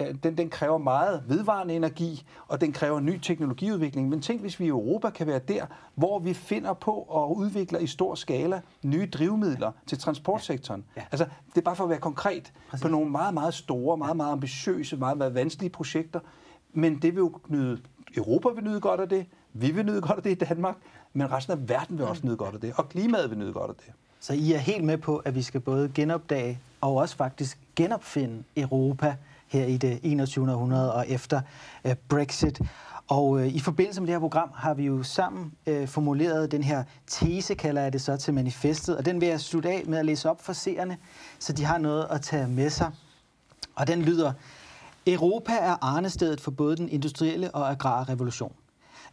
øh, 0.01 0.15
den, 0.23 0.38
den 0.38 0.49
kræver 0.49 0.77
meget 0.77 1.23
vedvarende 1.27 1.75
energi, 1.75 2.25
og 2.47 2.62
den 2.62 2.71
kræver 2.71 2.99
ny 2.99 3.19
teknologiudvikling. 3.19 4.10
Men 4.10 4.21
tænk, 4.21 4.41
hvis 4.41 4.60
vi 4.60 4.65
i 4.65 4.67
Europa 4.67 5.10
kan 5.10 5.27
være 5.27 5.39
der, 5.39 5.65
hvor 5.95 6.19
vi 6.19 6.34
finder 6.34 6.73
på 6.73 6.91
og 6.91 7.38
udvikler 7.38 7.79
i 7.79 7.88
stor 7.88 8.15
skala 8.15 8.62
nye 8.84 9.10
drivmidler 9.13 9.71
til 9.88 9.99
transportsektoren. 9.99 10.86
Ja. 10.95 11.01
Ja. 11.01 11.05
Altså, 11.12 11.25
det 11.49 11.57
er 11.57 11.62
bare 11.62 11.75
for 11.75 11.84
at 11.84 11.89
være 11.89 11.99
konkret 11.99 12.53
Præcis. 12.69 12.81
på 12.81 12.88
nogle 12.88 13.12
meget, 13.12 13.34
meget 13.34 13.53
store, 13.53 13.97
meget, 13.97 14.17
meget 14.17 14.31
ambitiøse, 14.31 14.97
meget, 14.97 15.17
meget 15.17 15.34
vanskelige 15.34 15.69
projekter. 15.69 16.19
Men 16.73 16.95
det 17.01 17.15
vil 17.15 17.19
jo 17.19 17.39
nyde, 17.47 17.81
Europa 18.17 18.49
vil 18.49 18.63
nyde 18.63 18.79
godt 18.79 18.99
af 18.99 19.10
det, 19.10 19.25
vi 19.53 19.71
vil 19.71 19.86
nyde 19.86 20.01
godt 20.01 20.17
af 20.17 20.23
det 20.23 20.31
i 20.31 20.45
Danmark, 20.45 20.75
men 21.13 21.32
resten 21.32 21.52
af 21.54 21.69
verden 21.69 21.97
vil 21.97 22.06
også 22.06 22.26
nyde 22.26 22.38
godt 22.38 22.56
af 22.56 22.62
det, 22.62 22.74
og 22.78 22.89
klimaet 22.89 23.30
vil 23.30 23.38
nyde 23.38 23.54
godt 23.54 23.69
af 23.69 23.76
det. 23.76 23.93
Så 24.19 24.34
I 24.34 24.54
er 24.54 24.58
helt 24.58 24.84
med 24.84 24.97
på, 24.97 25.17
at 25.17 25.36
vi 25.36 25.41
skal 25.41 25.60
både 25.62 25.91
genopdage 25.95 26.60
og 26.82 26.95
også 26.95 27.15
faktisk 27.15 27.58
genopfinde 27.76 28.43
Europa 28.58 29.15
her 29.47 29.65
i 29.65 29.78
det 29.78 30.00
21. 30.04 30.52
århundrede 30.52 30.93
og 30.93 31.10
efter 31.10 31.41
øh, 31.86 31.95
Brexit. 32.10 32.62
Og 33.08 33.39
øh, 33.39 33.47
i 33.47 33.60
forbindelse 33.60 34.02
med 34.02 34.08
det 34.08 34.13
her 34.13 34.19
program 34.19 34.50
har 34.56 34.74
vi 34.74 34.86
jo 34.86 35.04
sammen 35.04 35.54
øh, 35.67 35.88
formuleret 35.88 36.52
den 36.52 36.63
her 36.63 36.84
tese, 37.08 37.56
kalder 37.56 37.82
jeg 37.82 37.93
det 37.93 38.02
så, 38.02 38.17
til 38.17 38.34
manifestet. 38.34 38.97
Og 38.97 39.06
den 39.06 39.21
vil 39.21 39.30
jeg 39.30 39.39
slutte 39.39 39.69
af 39.69 39.84
med 39.88 39.97
at 39.97 40.06
læse 40.06 40.30
op 40.30 40.41
for 40.41 40.54
seerne, 40.54 40.97
så 41.39 41.54
de 41.54 41.63
har 41.63 41.78
noget 41.78 42.08
at 42.10 42.21
tage 42.21 42.47
med 42.47 42.69
sig. 42.69 42.91
Og 43.76 43.88
den 43.88 44.02
lyder, 44.02 44.34
Europa 45.08 45.52
er 45.54 45.76
arnestedet 45.82 46.41
for 46.41 46.52
både 46.52 46.78
den 46.78 46.89
industrielle 46.89 47.56
og 47.56 47.69
agrare 47.69 48.04
revolution. 48.04 48.54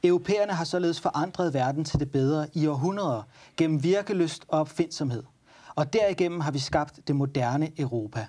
Europæerne 0.05 0.53
har 0.53 0.65
således 0.65 1.01
forandret 1.01 1.55
verden 1.55 1.85
til 1.85 2.01
det 2.01 2.11
bedre 2.11 2.47
i 2.55 2.67
århundreder 2.67 3.23
gennem 3.57 3.83
virkelyst 3.83 4.45
og 4.49 4.61
opfindsomhed. 4.61 5.23
Og 5.75 5.93
derigennem 5.93 6.41
har 6.41 6.51
vi 6.51 6.59
skabt 6.59 7.01
det 7.09 7.17
moderne 7.17 7.81
Europa. 7.81 8.27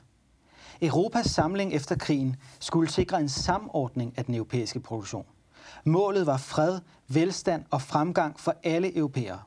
Europas 0.82 1.26
samling 1.26 1.74
efter 1.74 1.96
krigen 1.96 2.36
skulle 2.60 2.90
sikre 2.90 3.20
en 3.20 3.30
samordning 3.30 4.14
af 4.18 4.26
den 4.26 4.36
europæiske 4.36 4.80
produktion. 4.80 5.26
Målet 5.86 6.26
var 6.26 6.38
fred, 6.38 6.80
velstand 7.08 7.66
og 7.72 7.82
fremgang 7.82 8.40
for 8.40 8.56
alle 8.64 8.98
europæere. 8.98 9.40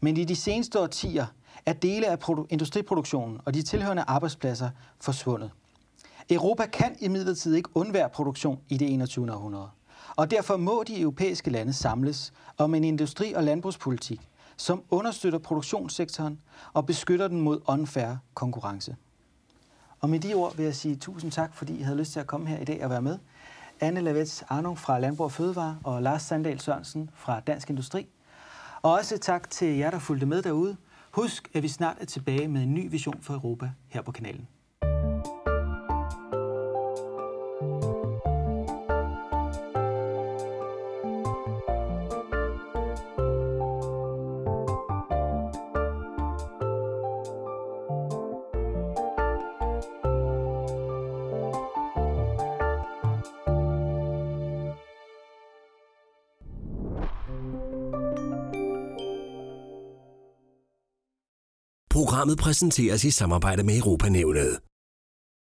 Men 0.00 0.16
i 0.16 0.24
de 0.24 0.36
seneste 0.36 0.80
årtier 0.80 1.26
er 1.66 1.72
dele 1.72 2.06
af 2.06 2.18
industriproduktionen 2.50 3.40
og 3.44 3.54
de 3.54 3.62
tilhørende 3.62 4.04
arbejdspladser 4.06 4.70
forsvundet. 5.00 5.50
Europa 6.30 6.66
kan 6.66 6.96
imidlertid 7.00 7.54
ikke 7.54 7.68
undvære 7.74 8.08
produktion 8.08 8.60
i 8.68 8.76
det 8.76 8.92
21. 8.94 9.32
århundrede. 9.32 9.68
Og 10.16 10.30
derfor 10.30 10.56
må 10.56 10.84
de 10.86 11.00
europæiske 11.00 11.50
lande 11.50 11.72
samles 11.72 12.32
om 12.58 12.74
en 12.74 12.84
industri- 12.84 13.32
og 13.32 13.44
landbrugspolitik, 13.44 14.20
som 14.56 14.82
understøtter 14.90 15.38
produktionssektoren 15.38 16.40
og 16.72 16.86
beskytter 16.86 17.28
den 17.28 17.40
mod 17.40 17.60
unfair 17.66 18.16
konkurrence. 18.34 18.96
Og 20.00 20.10
med 20.10 20.20
de 20.20 20.34
ord 20.34 20.56
vil 20.56 20.64
jeg 20.64 20.74
sige 20.74 20.96
tusind 20.96 21.32
tak, 21.32 21.54
fordi 21.54 21.78
I 21.78 21.82
havde 21.82 21.98
lyst 21.98 22.12
til 22.12 22.20
at 22.20 22.26
komme 22.26 22.46
her 22.46 22.58
i 22.58 22.64
dag 22.64 22.84
og 22.84 22.90
være 22.90 23.02
med. 23.02 23.18
Anne 23.80 24.00
Lavets 24.00 24.44
Arnung 24.48 24.78
fra 24.78 24.98
Landbrug 24.98 25.24
og 25.24 25.32
Fødevare 25.32 25.78
og 25.84 26.02
Lars 26.02 26.22
Sandal 26.22 26.60
Sørensen 26.60 27.10
fra 27.14 27.40
Dansk 27.40 27.70
Industri. 27.70 28.08
Og 28.82 28.92
også 28.92 29.18
tak 29.18 29.50
til 29.50 29.76
jer, 29.76 29.90
der 29.90 29.98
fulgte 29.98 30.26
med 30.26 30.42
derude. 30.42 30.76
Husk, 31.10 31.48
at 31.54 31.62
vi 31.62 31.68
snart 31.68 31.96
er 32.00 32.04
tilbage 32.04 32.48
med 32.48 32.62
en 32.62 32.74
ny 32.74 32.90
vision 32.90 33.22
for 33.22 33.34
Europa 33.34 33.70
her 33.88 34.02
på 34.02 34.12
kanalen. 34.12 34.48
Programmet 62.24 62.44
præsenteres 62.44 63.04
i 63.04 63.10
samarbejde 63.10 63.62
med 63.62 63.78
Europanævnet. 63.78 64.58